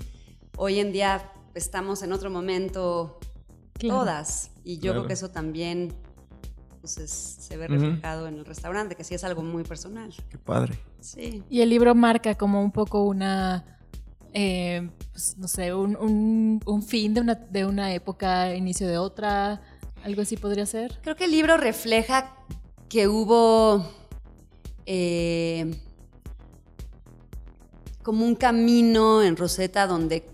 Hoy 0.56 0.78
en 0.80 0.92
día 0.92 1.32
estamos 1.56 2.02
en 2.02 2.12
otro 2.12 2.30
momento 2.30 3.18
Claro. 3.74 4.00
todas 4.00 4.50
y 4.64 4.76
yo 4.76 4.80
Claro. 4.82 5.00
creo 5.00 5.06
que 5.08 5.12
eso 5.14 5.30
también 5.30 5.92
pues, 6.80 6.98
es- 6.98 7.10
se 7.40 7.56
ve 7.56 7.66
reflejado 7.66 8.28
en 8.28 8.34
el 8.36 8.44
restaurante, 8.44 8.94
que 8.94 9.02
sí 9.02 9.14
es 9.14 9.24
algo 9.24 9.42
muy 9.42 9.64
personal. 9.64 10.14
Qué 10.30 10.38
padre. 10.38 10.78
Sí. 11.00 11.42
Y 11.50 11.60
el 11.62 11.68
libro 11.70 11.96
marca 11.96 12.36
como 12.36 12.62
un 12.62 12.70
poco 12.70 13.02
una, 13.02 13.64
eh, 14.32 14.88
pues, 15.10 15.36
no 15.36 15.48
sé, 15.48 15.74
un, 15.74 15.96
un- 15.96 16.60
un 16.64 16.82
fin 16.84 17.12
de 17.12 17.22
una, 17.22 17.34
de 17.34 17.66
una 17.66 17.92
época, 17.92 18.54
inicio 18.54 18.86
de 18.86 18.98
otra, 18.98 19.60
algo 20.04 20.22
así 20.22 20.36
podría 20.36 20.64
ser. 20.64 21.00
Creo 21.02 21.16
que 21.16 21.24
el 21.24 21.32
libro 21.32 21.56
refleja 21.56 22.36
que 22.88 23.08
hubo 23.08 23.84
eh, 24.86 25.74
como 28.04 28.24
un 28.24 28.36
camino 28.36 29.22
en 29.24 29.36
Rosetta 29.36 29.86
donde 29.88 30.24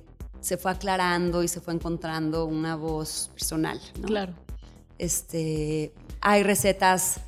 se 0.43 0.59
fue 0.59 0.73
aclarando 0.73 1.43
y 1.43 1.49
se 1.49 1.61
fue 1.61 1.73
encontrando 1.73 2.45
una 2.45 2.77
voz 2.77 3.31
personal. 3.33 3.81
¿no? 4.01 4.09
Claro. 4.09 4.35
Este, 4.99 5.93
hay 6.21 6.43
recetas 6.43 7.21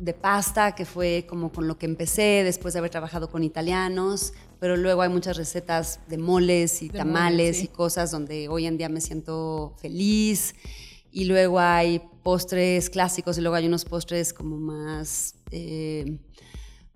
de 0.00 0.14
pasta, 0.14 0.74
que 0.74 0.84
fue 0.84 1.26
como 1.28 1.52
con 1.52 1.68
lo 1.68 1.78
que 1.78 1.86
empecé 1.86 2.42
después 2.44 2.74
de 2.74 2.78
haber 2.78 2.90
trabajado 2.90 3.28
con 3.28 3.44
italianos, 3.44 4.32
pero 4.58 4.76
luego 4.76 5.02
hay 5.02 5.08
muchas 5.08 5.36
recetas 5.36 6.00
de 6.08 6.18
moles 6.18 6.82
y 6.82 6.88
De 6.88 6.98
tamales 6.98 7.32
moles, 7.32 7.56
sí. 7.58 7.64
y 7.64 7.68
cosas 7.68 8.10
donde 8.10 8.48
hoy 8.48 8.66
en 8.66 8.76
día 8.78 8.88
me 8.88 9.00
siento 9.00 9.74
feliz. 9.80 10.54
Y 11.10 11.24
luego 11.24 11.58
hay 11.58 12.02
postres 12.22 12.90
clásicos 12.90 13.38
y 13.38 13.40
luego 13.40 13.56
hay 13.56 13.66
unos 13.66 13.84
postres 13.84 14.32
como 14.32 14.58
más 14.58 15.36
eh, 15.50 16.18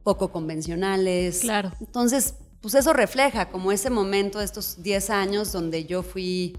poco 0.02 0.30
convencionales. 0.30 1.40
Claro. 1.40 1.72
Entonces, 1.80 2.34
pues 2.62 2.74
eso 2.74 2.92
refleja 2.92 3.50
como 3.50 3.72
ese 3.72 3.90
momento 3.90 4.38
de 4.38 4.44
estos 4.44 4.82
10 4.82 5.10
años 5.10 5.52
donde 5.52 5.84
yo 5.84 6.02
fui, 6.04 6.56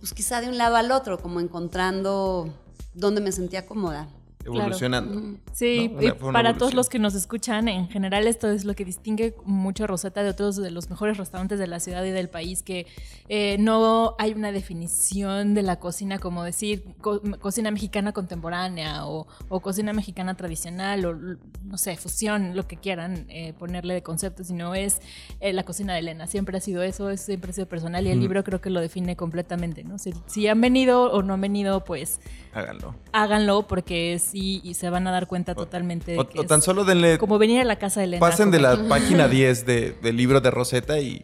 pues 0.00 0.14
quizá 0.14 0.40
de 0.40 0.48
un 0.48 0.56
lado 0.56 0.76
al 0.76 0.90
otro, 0.90 1.18
como 1.18 1.38
encontrando 1.38 2.52
dónde 2.94 3.20
me 3.20 3.30
sentía 3.30 3.66
cómoda. 3.66 4.08
Evolucionando. 4.44 5.38
Sí, 5.52 5.90
para 6.32 6.56
todos 6.58 6.74
los 6.74 6.88
que 6.88 6.98
nos 6.98 7.14
escuchan, 7.14 7.68
en 7.68 7.88
general 7.88 8.26
esto 8.26 8.48
es 8.50 8.64
lo 8.64 8.74
que 8.74 8.84
distingue 8.84 9.34
mucho 9.44 9.84
a 9.84 9.86
Rosetta 9.86 10.22
de 10.22 10.30
otros 10.30 10.56
de 10.56 10.70
los 10.70 10.90
mejores 10.90 11.16
restaurantes 11.18 11.58
de 11.58 11.66
la 11.66 11.78
ciudad 11.80 12.04
y 12.04 12.10
del 12.10 12.28
país, 12.28 12.62
que 12.62 12.86
eh, 13.28 13.56
no 13.60 14.14
hay 14.18 14.32
una 14.32 14.50
definición 14.52 15.54
de 15.54 15.62
la 15.62 15.76
cocina 15.78 16.18
como 16.18 16.42
decir 16.44 16.84
co- 17.00 17.20
cocina 17.40 17.70
mexicana 17.70 18.12
contemporánea 18.12 19.06
o, 19.06 19.26
o 19.48 19.60
cocina 19.60 19.92
mexicana 19.92 20.34
tradicional 20.36 21.04
o 21.04 21.14
no 21.64 21.78
sé, 21.78 21.96
fusión, 21.96 22.56
lo 22.56 22.66
que 22.66 22.76
quieran 22.76 23.26
eh, 23.28 23.52
ponerle 23.58 23.94
de 23.94 24.02
concepto, 24.02 24.42
sino 24.44 24.74
es 24.74 25.00
eh, 25.40 25.52
la 25.52 25.62
cocina 25.64 25.92
de 25.94 26.00
Elena. 26.00 26.26
Siempre 26.26 26.56
ha 26.58 26.60
sido 26.60 26.82
eso, 26.82 27.10
es- 27.10 27.20
siempre 27.22 27.50
ha 27.50 27.54
sido 27.54 27.66
personal 27.68 28.06
y 28.06 28.10
el 28.10 28.20
libro 28.20 28.42
creo 28.44 28.60
que 28.60 28.70
lo 28.70 28.80
define 28.80 29.16
completamente, 29.16 29.84
¿no? 29.84 29.98
Si, 29.98 30.12
si 30.26 30.48
han 30.48 30.60
venido 30.60 31.12
o 31.12 31.22
no 31.22 31.34
han 31.34 31.40
venido, 31.40 31.84
pues 31.84 32.20
Háganlo. 32.54 32.94
háganlo 33.12 33.66
porque 33.66 34.18
sí 34.18 34.60
y 34.62 34.74
se 34.74 34.90
van 34.90 35.06
a 35.06 35.10
dar 35.10 35.26
cuenta 35.26 35.54
totalmente 35.54 36.12
de 36.12 36.18
O, 36.18 36.28
que 36.28 36.40
o 36.40 36.44
tan 36.44 36.58
es 36.58 36.64
solo 36.64 36.84
denle. 36.84 37.18
como 37.18 37.38
venir 37.38 37.60
a 37.60 37.64
la 37.64 37.76
casa 37.76 38.00
de 38.00 38.04
Elena. 38.06 38.20
Pasen 38.20 38.50
de 38.50 38.60
la 38.60 38.76
página 38.88 39.26
10 39.28 39.64
de- 39.66 39.92
del 40.02 40.16
libro 40.16 40.40
de 40.40 40.50
Rosetta 40.50 40.98
y 40.98 41.22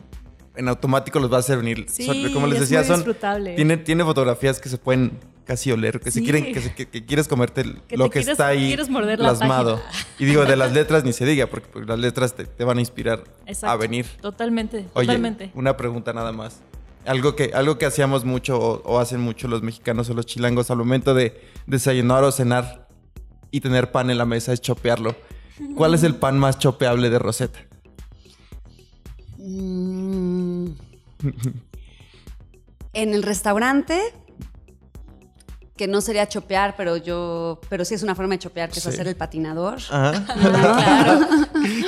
en 0.56 0.68
automático 0.68 1.20
los 1.20 1.30
va 1.30 1.36
a 1.36 1.40
hacer 1.40 1.58
venir. 1.58 1.86
Sí, 1.88 2.06
Son- 2.06 2.32
como 2.32 2.46
les 2.46 2.54
es 2.56 2.60
decía, 2.62 2.78
muy 2.78 2.86
son. 2.88 2.96
disfrutable. 2.96 3.54
Tiene, 3.56 3.76
tiene 3.76 4.04
fotografías 4.04 4.58
que 4.60 4.68
se 4.68 4.78
pueden 4.78 5.18
casi 5.44 5.70
oler, 5.72 6.00
que 6.00 6.10
Sí. 6.10 6.22
quieren, 6.22 6.52
que, 6.52 6.60
se- 6.60 6.74
que- 6.74 6.86
que 6.88 7.04
quieres 7.06 7.28
comerte 7.28 7.62
Que 7.88 7.96
lo 7.96 8.04
que 8.10 8.20
quieres- 8.20 8.28
está 8.28 8.48
ahí 8.48 8.76
plasmado. 9.16 9.80
Y 10.18 10.24
digo, 10.24 10.44
de 10.44 10.56
las 10.56 10.72
letras 10.72 11.04
ni 11.04 11.12
se 11.12 11.24
diga, 11.26 11.46
porque, 11.46 11.68
porque 11.72 11.86
las 11.88 11.98
letras 11.98 12.34
te, 12.34 12.44
te 12.44 12.64
van 12.64 12.78
a 12.78 12.80
inspirar 12.80 13.24
Exacto, 13.46 13.72
a 13.72 13.76
venir. 13.76 14.06
Totalmente, 14.20 14.86
Oye, 14.94 15.06
totalmente. 15.06 15.50
una 15.54 15.76
pregunta 15.76 16.12
nada 16.12 16.32
más. 16.32 16.60
Algo 17.06 17.34
que, 17.36 17.52
algo 17.54 17.78
que 17.78 17.86
hacíamos 17.86 18.24
mucho 18.24 18.58
o, 18.58 18.82
o 18.84 18.98
hacen 18.98 19.20
mucho 19.20 19.48
los 19.48 19.62
mexicanos 19.62 20.10
o 20.10 20.14
los 20.14 20.26
chilangos 20.26 20.70
al 20.70 20.78
momento 20.78 21.14
de 21.14 21.40
desayunar 21.66 22.24
o 22.24 22.32
cenar 22.32 22.88
y 23.50 23.60
tener 23.60 23.90
pan 23.92 24.10
en 24.10 24.18
la 24.18 24.26
mesa 24.26 24.52
es 24.52 24.60
chopearlo. 24.60 25.16
¿Cuál 25.74 25.94
es 25.94 26.02
el 26.02 26.14
pan 26.14 26.38
más 26.38 26.58
chopeable 26.58 27.10
de 27.10 27.18
Rosetta? 27.18 27.60
Mm. 29.38 30.68
en 32.92 33.14
el 33.14 33.22
restaurante, 33.22 33.98
que 35.78 35.86
no 35.88 36.02
sería 36.02 36.28
chopear, 36.28 36.74
pero 36.76 36.98
yo, 36.98 37.58
pero 37.70 37.86
sí 37.86 37.94
es 37.94 38.02
una 38.02 38.14
forma 38.14 38.34
de 38.34 38.40
chopear, 38.40 38.68
que 38.68 38.74
Sí. 38.80 38.88
es 38.88 38.94
hacer 38.94 39.08
el 39.08 39.16
patinador. 39.16 39.78
Ajá. 39.90 40.24
Claro. 40.38 41.20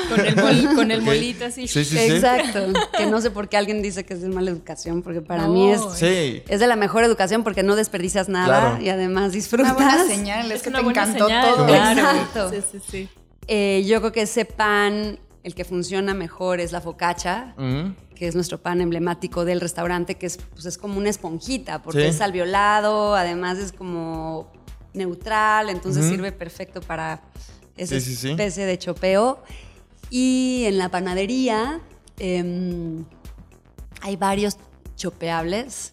con 0.08 0.20
el, 0.26 0.36
mol- 0.36 0.74
con 0.74 0.90
el 0.90 1.00
Ok. 1.00 1.04
molito 1.06 1.44
así. 1.44 1.68
Sí, 1.68 1.84
sí, 1.84 1.96
sí. 1.98 2.12
Exacto. 2.12 2.60
que 2.96 3.06
no 3.06 3.20
sé 3.20 3.30
por 3.30 3.48
qué 3.48 3.56
alguien 3.58 3.82
dice 3.82 4.04
que 4.04 4.14
es 4.14 4.22
de 4.22 4.28
mala 4.28 4.50
educación, 4.50 5.02
porque 5.02 5.20
para 5.20 5.42
No, 5.46 5.52
mí 5.52 5.70
es, 5.70 5.80
Sí. 5.96 6.42
es 6.48 6.60
de 6.60 6.66
la 6.66 6.76
mejor 6.76 7.04
educación 7.04 7.44
porque 7.44 7.62
no 7.62 7.76
desperdicias 7.76 8.28
nada 8.28 8.46
Claro. 8.70 8.82
y 8.82 8.88
además 8.88 9.24
Una 9.24 9.32
disfrutas. 9.32 9.74
buena 9.74 10.06
señal, 10.06 10.50
es, 10.50 10.56
Es 10.58 10.62
que 10.62 10.68
una 10.70 10.80
te 10.82 10.88
encantó 10.88 11.26
señal, 11.26 11.54
todo. 11.54 11.66
claro. 11.66 12.00
Exacto. 12.00 12.50
Sí, 12.50 12.56
sí, 12.72 12.78
sí. 12.90 13.08
Eh, 13.48 13.84
yo 13.86 14.00
creo 14.00 14.12
que 14.12 14.22
ese 14.22 14.44
pan, 14.44 15.18
el 15.42 15.54
que 15.54 15.64
funciona 15.64 16.12
mejor 16.14 16.60
es 16.60 16.72
la 16.72 16.80
focaccia, 16.80 17.54
Ujú. 17.56 17.94
que 18.14 18.28
es 18.28 18.34
nuestro 18.34 18.58
pan 18.58 18.80
emblemático 18.80 19.44
del 19.44 19.60
restaurante, 19.60 20.16
que 20.16 20.26
es, 20.26 20.36
pues, 20.36 20.66
es 20.66 20.76
como 20.78 20.98
una 20.98 21.08
esponjita, 21.08 21.80
porque 21.82 22.02
Sí. 22.02 22.06
es 22.08 22.20
alveolado, 22.20 23.14
además 23.14 23.58
es 23.58 23.72
como 23.72 24.52
neutral, 24.92 25.70
entonces 25.70 26.04
sirve 26.06 26.32
perfecto 26.32 26.80
para 26.82 27.22
esa 27.76 27.98
Sí, 28.00 28.28
especie 28.30 28.66
de 28.66 28.78
chopeo. 28.78 29.42
Y 30.10 30.64
en 30.66 30.76
la 30.78 30.88
panadería 30.90 31.80
em, 32.18 33.04
hay 34.02 34.16
varios 34.16 34.58
chopeables. 34.96 35.90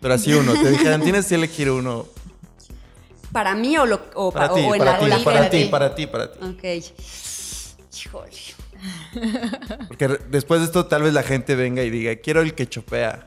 Pero 0.00 0.14
así 0.14 0.32
uno. 0.32 0.54
Te 0.54 0.70
dijeron, 0.70 1.02
tienes 1.02 1.26
que 1.26 1.34
elegir 1.34 1.70
uno. 1.70 2.06
Para 3.32 3.54
mí 3.54 3.76
o, 3.76 3.84
lo, 3.84 4.00
o, 4.14 4.30
Para 4.32 4.48
pa- 4.48 4.54
ti, 4.54 4.62
o 4.64 4.68
para 4.78 4.98
ti, 4.98 5.24
para 5.24 5.50
ti, 5.50 5.62
ti. 5.64 5.68
para 5.68 5.94
ti, 5.94 6.06
para 6.06 6.32
ti. 6.32 6.38
Ok. 6.42 6.64
Híjole. 8.06 8.30
Porque 9.88 10.08
después 10.30 10.60
de 10.60 10.66
esto 10.66 10.86
tal 10.86 11.02
vez 11.02 11.12
la 11.12 11.22
gente 11.22 11.54
venga 11.54 11.82
y 11.82 11.90
diga, 11.90 12.16
quiero 12.16 12.40
el 12.42 12.54
que 12.54 12.68
chopea. 12.68 13.26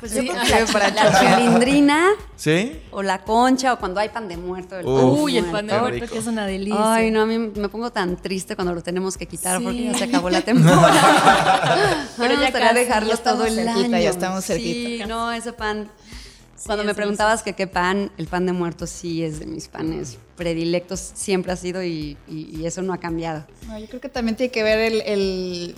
Pues 0.00 0.10
Sí, 0.12 0.26
yo 0.26 0.32
creo 0.32 0.66
que 0.66 0.72
la, 0.78 0.88
la 0.88 1.12
chopear. 1.12 1.36
cilindrina 1.38 2.08
¿Sí? 2.34 2.80
o 2.92 3.02
la 3.02 3.22
concha 3.24 3.74
o 3.74 3.78
cuando 3.78 4.00
hay 4.00 4.08
pan 4.08 4.26
de 4.26 4.38
muerto. 4.38 4.78
El 4.78 4.84
pan 4.86 4.94
Uf, 4.94 5.16
de 5.16 5.22
Uy, 5.22 5.36
el 5.36 5.44
pan 5.46 5.66
de 5.66 5.78
muerto 5.78 6.06
que 6.10 6.18
es 6.18 6.26
una 6.26 6.46
delicia. 6.46 6.94
Ay, 6.94 7.10
no, 7.10 7.20
a 7.22 7.26
mí 7.26 7.36
me 7.38 7.68
pongo 7.68 7.90
tan 7.92 8.16
triste 8.16 8.56
cuando 8.56 8.72
lo 8.74 8.82
tenemos 8.82 9.18
que 9.18 9.26
quitar 9.26 9.62
porque 9.62 9.84
ya 9.84 9.92
se 9.94 10.04
acabó 10.04 10.30
la 10.30 10.40
temporada. 10.42 12.08
Pero 12.16 12.34
ya 12.40 12.52
casi, 12.52 12.74
dejarlo 12.74 13.10
ya 13.10 13.16
todo 13.22 13.44
el 13.44 13.54
cerquita, 13.54 13.96
año. 13.96 13.98
ya 13.98 14.10
estamos 14.10 14.44
cerquita. 14.46 15.04
Sí, 15.04 15.08
no, 15.10 15.30
ese 15.32 15.52
pan 15.52 15.88
Cuando 16.66 16.84
me 16.84 16.94
preguntabas 16.94 17.42
que 17.42 17.52
qué 17.54 17.66
pan, 17.66 18.10
el 18.18 18.26
pan 18.26 18.44
de 18.46 18.52
muerto 18.52 18.86
sí 18.86 19.22
es 19.22 19.38
de 19.40 19.46
mis 19.46 19.68
panes 19.68 20.18
predilectos, 20.36 21.00
siempre 21.14 21.52
ha 21.52 21.56
sido 21.56 21.82
y, 21.82 22.16
y- 22.28 22.50
y 22.60 22.66
eso 22.66 22.82
no 22.82 22.92
ha 22.92 22.98
cambiado. 22.98 23.44
No, 23.66 23.78
yo 23.78 23.86
creo 23.86 24.00
que 24.00 24.08
también 24.08 24.36
tiene 24.36 24.50
que 24.52 24.62
ver 24.62 24.78
el, 24.80 25.00
el- 25.02 25.74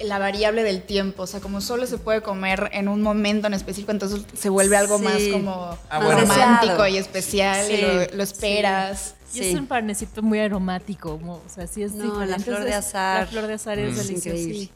la 0.00 0.18
variable 0.18 0.62
del 0.62 0.82
tiempo. 0.82 1.22
O 1.24 1.26
sea, 1.26 1.40
como 1.40 1.60
solo 1.60 1.86
se 1.86 1.98
puede 1.98 2.22
comer 2.22 2.70
en 2.72 2.88
un 2.88 3.02
momento 3.02 3.46
en 3.48 3.54
específico, 3.54 3.90
entonces 3.92 4.22
se 4.36 4.48
vuelve 4.48 4.76
algo 4.76 4.98
Sí. 4.98 5.04
más 5.04 5.22
como 5.32 5.76
Ah, 5.90 6.04
bueno. 6.04 6.20
romántico 6.20 6.86
y 6.86 6.96
especial 6.98 7.70
y 7.70 7.76
Sí, 7.76 7.82
lo, 7.82 8.16
lo 8.16 8.22
esperas. 8.22 9.14
Y 9.34 9.38
Sí. 9.40 9.48
es 9.50 9.54
un 9.58 9.66
panecito 9.66 10.22
muy 10.22 10.38
aromático, 10.38 11.20
o 11.24 11.42
sea, 11.52 11.66
sí 11.66 11.82
es 11.82 11.92
No, 11.92 12.04
diferente. 12.04 12.30
la 12.30 12.38
flor 12.38 12.64
de 12.64 12.74
azar. 12.74 13.20
La 13.22 13.26
flor 13.26 13.46
de 13.46 13.54
azar 13.54 13.78
es 13.78 13.98
Es 13.98 14.06
deliciosa. 14.08 14.72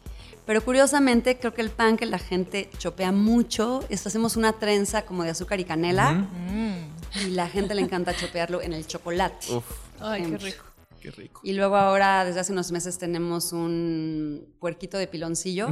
Pero 0.46 0.64
curiosamente, 0.64 1.38
creo 1.38 1.54
que 1.54 1.62
el 1.62 1.70
pan 1.70 1.96
que 1.96 2.04
la 2.06 2.18
gente 2.18 2.68
chopea 2.78 3.12
mucho, 3.12 3.84
es 3.88 4.06
hacemos 4.06 4.36
una 4.36 4.52
trenza 4.54 5.02
como 5.02 5.22
de 5.22 5.30
azúcar 5.30 5.60
y 5.60 5.64
canela 5.64 6.12
Mm. 6.12 7.26
y 7.26 7.30
la 7.30 7.48
gente 7.48 7.74
le 7.74 7.82
encanta 7.82 8.14
chopearlo 8.16 8.60
en 8.60 8.72
el 8.72 8.86
chocolate. 8.86 9.52
Uf, 9.52 9.64
Ay, 10.00 10.22
qué 10.22 10.26
Siempre. 10.26 10.50
rico. 10.50 10.64
qué 11.00 11.10
rico. 11.12 11.40
Y 11.44 11.52
luego 11.52 11.76
ahora, 11.76 12.24
desde 12.24 12.40
hace 12.40 12.52
unos 12.52 12.72
meses, 12.72 12.98
tenemos 12.98 13.52
un 13.52 14.44
puerquito 14.58 14.98
de 14.98 15.06
piloncillo. 15.06 15.68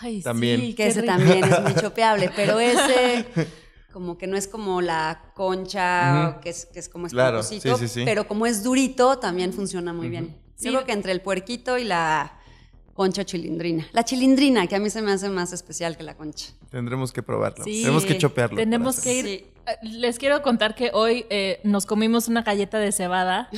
Ay, 0.00 0.22
También. 0.22 0.60
sí, 0.60 0.74
que 0.74 0.86
ese 0.86 1.02
rico. 1.02 1.12
también 1.14 1.44
es 1.44 1.60
muy 1.62 1.74
chopeable, 1.80 2.30
pero 2.34 2.58
ese 2.58 3.26
como 3.92 4.16
que 4.18 4.26
no 4.26 4.36
es 4.36 4.48
como 4.48 4.80
la 4.82 5.30
concha, 5.34 6.38
que, 6.42 6.50
es, 6.50 6.66
que 6.66 6.78
es 6.78 6.88
como 6.88 7.06
Claro, 7.08 7.40
esponjosito, 7.40 7.76
sí, 7.78 7.88
sí, 7.88 7.94
sí. 8.00 8.02
pero 8.06 8.26
como 8.28 8.46
es 8.46 8.62
durito, 8.62 9.18
también 9.18 9.52
funciona 9.52 9.92
muy 9.92 10.08
bien. 10.08 10.36
Sí. 10.56 10.66
Yo 10.66 10.72
creo 10.72 10.84
que 10.86 10.92
entre 10.92 11.12
el 11.12 11.20
puerquito 11.22 11.76
y 11.78 11.84
la 11.84 12.32
concha 12.96 13.24
chilindrina. 13.24 13.86
La 13.92 14.04
chilindrina, 14.04 14.66
que 14.66 14.74
a 14.74 14.80
mí 14.80 14.90
se 14.90 15.02
me 15.02 15.12
hace 15.12 15.28
más 15.28 15.52
especial 15.52 15.96
que 15.96 16.02
la 16.02 16.16
concha. 16.16 16.48
Tendremos 16.70 17.12
que 17.12 17.22
probarlo. 17.22 17.62
Sí. 17.62 17.82
Tenemos 17.82 18.04
que 18.04 18.18
chopearlo. 18.18 18.56
Tenemos 18.56 19.00
que 19.00 19.14
ir. 19.14 19.24
Sí. 19.26 19.44
Eh, 19.66 19.76
Les 19.82 20.18
quiero 20.18 20.42
contar 20.42 20.74
que 20.74 20.90
hoy 20.94 21.26
eh, 21.30 21.60
nos 21.64 21.86
comimos 21.86 22.28
una 22.28 22.42
galleta 22.42 22.78
de 22.78 22.92
cebada, 22.92 23.48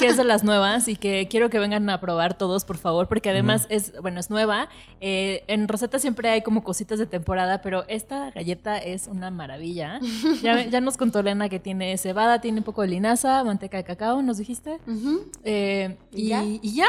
que 0.00 0.06
es 0.06 0.16
de 0.16 0.24
las 0.24 0.42
nuevas, 0.44 0.88
y 0.88 0.96
que 0.96 1.28
quiero 1.28 1.50
que 1.50 1.58
vengan 1.58 1.88
a 1.90 2.00
probar 2.00 2.34
todos, 2.36 2.64
por 2.64 2.78
favor, 2.78 3.08
porque 3.08 3.30
además 3.30 3.66
es, 3.68 3.92
bueno, 4.00 4.20
es 4.20 4.30
nueva. 4.30 4.68
Eh, 5.00 5.44
en 5.48 5.68
Rosetta 5.68 5.98
siempre 5.98 6.28
hay 6.30 6.42
como 6.42 6.64
cositas 6.64 6.98
de 6.98 7.06
temporada, 7.06 7.60
pero 7.62 7.84
esta 7.88 8.30
galleta 8.30 8.78
es 8.78 9.06
una 9.06 9.30
maravilla. 9.30 10.00
Ya, 10.42 10.64
ya 10.66 10.80
nos 10.80 10.96
contó 10.96 11.20
Elena 11.20 11.48
que 11.48 11.58
tiene 11.60 11.96
cebada, 11.98 12.40
tiene 12.40 12.58
un 12.58 12.64
poco 12.64 12.82
de 12.82 12.88
linaza, 12.88 13.42
manteca 13.44 13.76
de 13.76 13.84
cacao, 13.84 14.22
¿nos 14.22 14.38
dijiste? 14.38 14.78
Eh, 15.44 15.96
¿Y 16.12 16.22
y, 16.22 16.28
ya? 16.28 16.42
y 16.44 16.74
ya. 16.74 16.86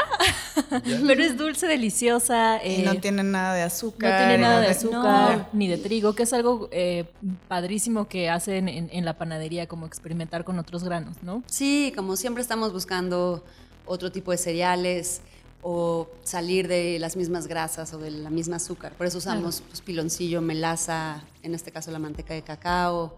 pero 1.06 1.22
es 1.22 1.36
dulce, 1.36 1.66
deliciosa. 1.66 2.60
Y 2.64 2.82
no 2.82 2.94
tiene 2.96 3.22
nada 3.22 3.54
de 3.54 3.62
azúcar. 3.62 4.10
no 4.12 4.18
tiene 4.18 4.38
nada 4.38 4.60
de 4.60 4.66
no- 4.66 4.70
azúcar 4.72 5.48
ni 5.52 5.68
de 5.68 5.78
trigo, 5.78 6.14
que 6.14 6.22
es 6.24 6.32
algo 6.32 6.68
eh, 6.72 7.04
padrísimo 7.48 8.08
que 8.08 8.30
hacen 8.30 8.61
en, 8.68 8.88
en 8.92 9.04
la 9.04 9.16
panadería, 9.18 9.66
como 9.66 9.86
experimentar 9.86 10.44
con 10.44 10.58
otros 10.58 10.84
granos, 10.84 11.16
¿no? 11.22 11.42
Sí, 11.46 11.92
como 11.96 12.16
siempre 12.16 12.42
estamos 12.42 12.72
buscando 12.72 13.44
otro 13.86 14.12
tipo 14.12 14.30
de 14.30 14.38
cereales 14.38 15.20
o 15.62 16.08
salir 16.24 16.66
de 16.66 16.98
las 16.98 17.16
mismas 17.16 17.46
grasas 17.46 17.92
o 17.94 17.98
de 17.98 18.10
la 18.10 18.30
misma 18.30 18.56
azúcar. 18.56 18.92
Por 18.94 19.06
eso 19.06 19.18
usamos 19.18 19.62
pues, 19.68 19.80
piloncillo, 19.80 20.40
melaza, 20.40 21.22
en 21.42 21.54
este 21.54 21.70
caso 21.70 21.90
la 21.92 22.00
manteca 22.00 22.34
de 22.34 22.42
cacao, 22.42 23.16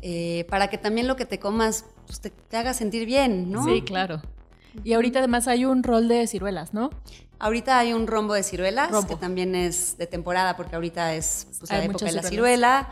eh, 0.00 0.46
para 0.48 0.68
que 0.68 0.78
también 0.78 1.08
lo 1.08 1.16
que 1.16 1.26
te 1.26 1.38
comas 1.40 1.84
pues, 2.06 2.20
te, 2.20 2.30
te 2.30 2.56
haga 2.56 2.72
sentir 2.72 3.04
bien, 3.04 3.50
¿no? 3.50 3.64
Sí, 3.64 3.82
claro. 3.82 4.22
Y 4.84 4.92
ahorita 4.94 5.18
además 5.18 5.48
hay 5.48 5.64
un 5.64 5.82
rol 5.82 6.08
de 6.08 6.26
ciruelas, 6.26 6.72
¿no? 6.72 6.90
Ahorita 7.38 7.78
hay 7.78 7.92
un 7.92 8.06
rombo 8.06 8.34
de 8.34 8.44
ciruelas, 8.44 8.90
Rombo. 8.92 9.08
que 9.08 9.16
también 9.16 9.56
es 9.56 9.98
de 9.98 10.06
temporada 10.06 10.56
porque 10.56 10.76
ahorita 10.76 11.14
es 11.14 11.48
pues, 11.58 11.70
la 11.70 11.84
época 11.84 12.04
de 12.06 12.12
la 12.12 12.22
ciruelas. 12.22 12.86
ciruela. 12.86 12.88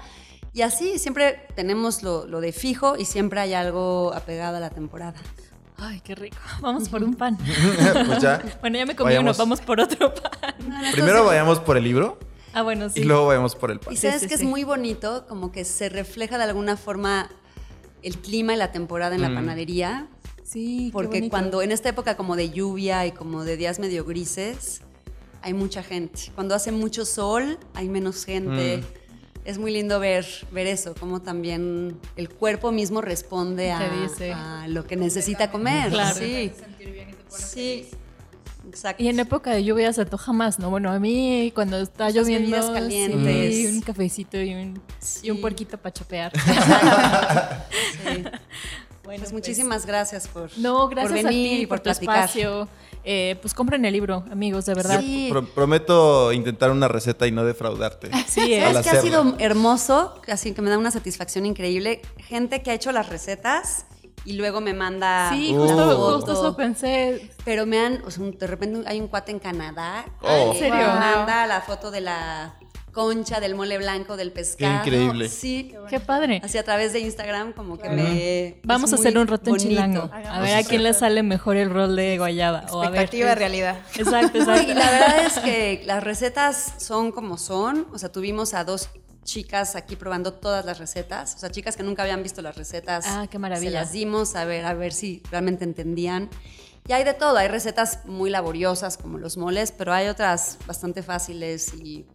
Y 0.53 0.63
así 0.63 0.99
siempre 0.99 1.47
tenemos 1.55 2.03
lo, 2.03 2.27
lo 2.27 2.41
de 2.41 2.53
fijo 2.53 2.97
y 2.97 3.05
siempre 3.05 3.41
hay 3.41 3.55
algo 3.55 4.13
apegado 4.15 4.57
a 4.57 4.61
la 4.61 4.71
temporada. 4.71 5.19
Ay, 5.77 6.01
qué 6.03 6.15
rico. 6.15 6.37
Vamos 6.61 6.89
por 6.89 7.03
un 7.05 7.15
pan. 7.15 7.39
pues 8.07 8.21
ya. 8.21 8.43
Bueno, 8.61 8.79
ya 8.79 8.87
me 8.87 8.97
comí 8.97 9.09
Vayamos. 9.11 9.37
uno, 9.37 9.45
vamos 9.45 9.61
por 9.61 9.81
otro 9.81 10.13
pan. 10.15 10.55
Primero 10.93 11.25
vayamos 11.25 11.59
por 11.61 11.77
el 11.77 11.85
libro 11.85 12.19
Ah, 12.53 12.63
bueno, 12.63 12.89
sí. 12.91 13.01
y 13.01 13.05
luego 13.05 13.27
vayamos 13.27 13.55
por 13.55 13.71
el 13.71 13.79
pan. 13.81 13.95
Y 13.95 13.97
sabes 13.97 14.23
sí, 14.23 14.27
que 14.29 14.37
sí. 14.37 14.43
es 14.45 14.49
muy 14.51 14.65
bonito, 14.65 15.25
como 15.29 15.53
que 15.53 15.65
se 15.65 15.89
refleja 15.89 16.37
de 16.37 16.45
alguna 16.45 16.77
forma 16.77 17.31
el 18.03 18.19
clima 18.19 18.53
y 18.55 18.57
la 18.57 18.73
temporada 18.73 19.15
en 19.15 19.23
la 19.23 19.29
Mm. 19.31 19.35
panadería, 19.37 20.09
Sí, 20.43 20.91
porque 20.93 21.29
cuando 21.31 21.63
en 21.63 21.71
esta 21.71 21.91
época 21.91 22.17
como 22.17 22.35
de 22.35 22.51
lluvia 22.51 23.07
y 23.07 23.13
como 23.13 23.45
de 23.45 23.57
días 23.57 23.79
medio 23.79 24.05
grises, 24.05 24.81
hay 25.43 25.55
mucha 25.55 25.85
gente. 25.85 26.33
Cuando 26.35 26.57
hace 26.57 26.73
mucho 26.73 27.05
sol, 27.05 27.57
hay 27.73 27.89
menos 27.89 28.25
gente. 28.25 28.79
Mm. 28.79 29.00
Es 29.51 29.59
muy 29.59 29.73
lindo 29.73 29.99
ver, 29.99 30.25
ver 30.53 30.67
eso, 30.69 30.95
como 30.95 31.21
también 31.21 31.99
el 32.17 32.29
cuerpo 32.29 32.71
mismo 32.71 33.01
responde 33.01 33.73
a, 33.73 34.63
a 34.63 34.69
lo 34.69 34.87
que 34.87 34.95
necesita 34.97 35.51
comer. 35.51 35.91
Claro. 35.91 36.15
Sí, 36.17 36.53
sí, 37.29 37.89
exacto. 38.69 39.03
Y 39.03 39.09
en 39.09 39.19
época 39.19 39.51
de 39.51 39.65
lluvia 39.65 39.93
se 39.93 40.03
antoja 40.03 40.33
más, 40.33 40.59
¿no? 40.61 40.71
Bueno, 40.71 40.91
a 40.93 41.01
mí 41.01 41.51
cuando 41.55 41.79
está 41.81 42.05
Muchas 42.07 42.23
lloviendo, 42.23 42.73
calientes. 42.73 43.57
sí, 43.57 43.67
un 43.67 43.81
cafecito 43.81 44.41
y 44.41 44.55
un, 44.55 44.81
y 45.23 45.31
un 45.31 45.37
Sí. 45.37 45.41
puerquito 45.41 45.79
para 45.79 45.93
chopear. 45.93 46.33
Sí. 48.05 48.25
Bueno, 49.03 49.23
Pues 49.23 49.33
muchísimas 49.33 49.87
gracias 49.87 50.29
por, 50.29 50.57
No, 50.59 50.87
gracias 50.87 51.13
por 51.13 51.25
venir 51.25 51.27
a 51.27 51.31
ti 51.57 51.63
y 51.63 51.67
por, 51.67 51.79
por 51.79 51.79
tu 51.81 51.83
platicar. 51.85 52.17
espacio. 52.27 52.69
Eh, 53.05 53.39
pues 53.41 53.55
compren 53.55 53.85
el 53.85 53.93
libro, 53.93 54.25
amigos, 54.31 54.67
de 54.67 54.75
verdad. 54.75 55.01
Sí. 55.01 55.29
Pro- 55.31 55.47
prometo 55.47 56.33
intentar 56.33 56.71
una 56.71 56.87
receta 56.89 57.27
y 57.27 57.33
no 57.33 57.45
defraudarte. 57.45 58.11
Sí, 58.29 58.53
eh. 58.55 58.61
¿Sabes 58.63 58.87
qué 58.91 58.97
ha 58.99 59.01
sido 59.03 59.35
hermoso? 59.39 60.21
Así 60.29 60.53
que 60.53 60.63
me 60.63 60.71
da 60.71 60.79
una 60.79 60.91
satisfacción 60.91 61.47
increíble. 61.47 62.03
Gente 62.19 62.63
que 62.63 62.71
ha 62.71 62.75
hecho 62.75 62.93
las 62.93 63.09
recetas 63.09 63.87
y 64.25 64.35
luego 64.35 64.61
me 64.61 64.75
manda 64.75 65.31
Sí, 65.33 65.55
justo, 65.57 66.13
justo 66.15 66.33
eso 66.33 66.57
pensé. 66.57 67.31
Pero 67.45 67.65
me 67.67 67.79
han, 67.81 68.03
o 68.05 68.11
sea, 68.11 68.25
de 68.27 68.47
repente 68.47 68.83
hay 68.87 69.01
un 69.01 69.09
cuate 69.09 69.33
en 69.33 69.39
Canadá 69.39 70.05
Oh. 70.21 70.27
que 70.53 70.59
¿En 70.59 70.59
serio? 70.59 70.75
me 70.77 70.87
manda 70.87 71.47
la 71.47 71.63
foto 71.63 71.91
de 71.91 72.03
la 72.03 72.55
concha, 72.93 73.41
del 73.41 73.55
mole 73.55 73.79
blanco, 73.79 74.17
del 74.17 74.33
pescado. 74.33 74.79
increíble. 74.79 75.29
Sí, 75.29 75.73
Qué 75.89 76.01
padre. 76.01 76.41
así 76.45 76.59
a 76.59 76.65
través 76.65 76.93
de 76.93 77.01
Instagram 77.01 77.53
como 77.53 77.79
que 77.79 77.89
me... 77.89 78.61
Vamos 78.65 78.93
a 78.93 78.97
hacer 78.97 79.17
un 79.17 79.27
reto 79.27 79.51
en 79.51 79.57
chilango. 79.57 80.11
A 80.13 80.41
ver 80.41 80.55
a 80.55 80.63
quién 80.63 80.83
le 80.83 80.95
sale 80.95 81.23
mejor 81.23 81.57
el 81.57 81.71
rol 81.71 81.97
de 81.97 82.19
guayaba. 82.19 82.67
O 82.71 82.83
a 82.83 82.91
ver. 82.91 83.01
Expectativa 83.01 83.29
de 83.31 83.35
realidad. 83.35 83.79
Exacto, 83.97 84.39
exacto. 84.39 84.71
y 84.71 84.75
la 84.75 84.91
verdad 84.91 85.27
es 85.27 85.39
que 85.39 85.83
las 85.87 86.03
recetas 86.03 86.75
son 86.79 87.13
como 87.13 87.39
son. 87.39 87.87
O 87.93 87.99
sea, 87.99 88.11
tuvimos 88.11 88.55
a 88.55 88.65
dos 88.65 88.89
chicas 89.23 89.77
aquí 89.77 89.97
probando 89.97 90.33
todas 90.33 90.65
las 90.65 90.79
recetas. 90.79 91.35
O 91.37 91.39
sea, 91.39 91.51
chicas 91.51 91.77
que 91.77 91.83
nunca 91.83 92.03
habían 92.03 92.23
visto 92.23 92.43
las 92.43 92.57
recetas. 92.57 93.05
Ah, 93.07 93.27
qué 93.31 93.39
maravilla. 93.39 93.71
Se 93.71 93.75
las 93.75 93.93
dimos 93.93 94.35
a 94.35 94.45
ver, 94.45 94.65
a 94.65 94.75
ver 94.75 94.93
si 94.93 95.23
realmente 95.31 95.65
entendían. 95.65 96.29
Y 96.89 96.93
hay 96.93 97.05
de 97.05 97.15
todo. 97.15 97.37
Hay 97.37 97.49
recetas 97.49 98.01
muy 98.07 98.31
laboriosas 98.31 98.97
como 98.97 99.19
los 99.19 99.37
moles, 99.37 99.73
pero 99.73 99.93
hay 99.93 100.09
otras 100.09 100.59
bastante 100.67 101.03
fáciles 101.03 101.75
y 101.75 102.07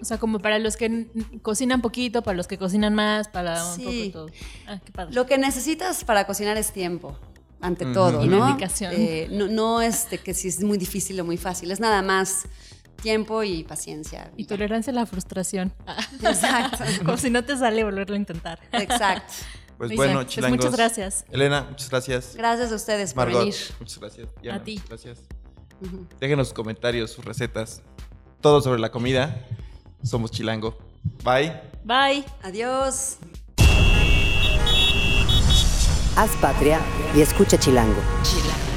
O 0.00 0.04
sea, 0.04 0.18
como 0.18 0.38
para 0.38 0.58
los 0.58 0.76
que 0.76 1.06
cocinan 1.42 1.80
poquito, 1.82 2.22
para 2.22 2.36
los 2.36 2.46
que 2.46 2.56
cocinan 2.58 2.94
más, 2.94 3.28
para 3.28 3.64
un 3.64 3.74
Sí. 3.76 3.82
poco 3.82 3.92
de 3.96 4.10
todo. 4.10 4.26
Ah, 4.66 4.80
qué 4.84 4.92
padre. 4.92 5.12
Lo 5.14 5.26
que 5.26 5.38
necesitas 5.38 6.04
para 6.04 6.26
cocinar 6.26 6.56
es 6.56 6.72
tiempo, 6.72 7.18
ante 7.60 7.84
todo, 7.86 8.24
Y 8.24 8.28
¿no? 8.28 8.46
dedicación. 8.46 8.92
Eh, 8.96 9.28
no, 9.30 9.48
no 9.48 9.82
es 9.82 10.08
de 10.10 10.18
que 10.18 10.34
si 10.34 10.48
es 10.48 10.62
muy 10.62 10.78
difícil 10.78 11.18
o 11.20 11.24
muy 11.24 11.36
fácil, 11.36 11.70
es 11.72 11.80
nada 11.80 12.00
más 12.02 12.46
tiempo 13.02 13.42
y 13.42 13.64
paciencia. 13.64 14.30
Y 14.36 14.42
ya. 14.44 14.48
tolerancia 14.48 14.92
a 14.92 14.94
la 14.94 15.06
frustración. 15.06 15.72
Exacto. 16.22 16.84
Como 17.04 17.16
si 17.16 17.30
no 17.30 17.44
te 17.44 17.56
sale 17.56 17.82
volverlo 17.84 18.14
a 18.14 18.18
intentar. 18.18 18.60
Exacto. 18.72 19.32
Pues 19.78 19.90
Muy 19.90 19.96
bueno, 19.96 20.14
pues 20.20 20.28
chilangos. 20.28 20.56
muchas 20.58 20.72
gracias. 20.76 21.24
Elena, 21.30 21.66
muchas 21.70 21.88
gracias. 21.90 22.34
Gracias 22.36 22.72
a 22.72 22.74
ustedes 22.74 23.14
por 23.14 23.26
Margot, 23.26 23.40
venir. 23.42 23.54
muchas 23.78 23.98
gracias. 24.00 24.28
Diana, 24.42 24.58
A 24.58 24.64
ti. 24.64 24.80
Gracias. 24.88 25.20
Déjenos 26.18 26.48
sus 26.48 26.54
comentarios, 26.54 27.12
sus 27.12 27.24
recetas, 27.24 27.82
todo 28.40 28.60
sobre 28.60 28.80
la 28.80 28.90
comida. 28.90 29.46
Somos 30.02 30.30
Chilango. 30.30 30.76
Bye. 31.24 31.52
Bye. 31.84 32.24
Adiós. 32.42 33.18
Haz 36.16 36.30
patria 36.40 36.80
y 37.14 37.20
escucha 37.20 37.58
Chilango. 37.58 38.00
Chilango. 38.22 38.67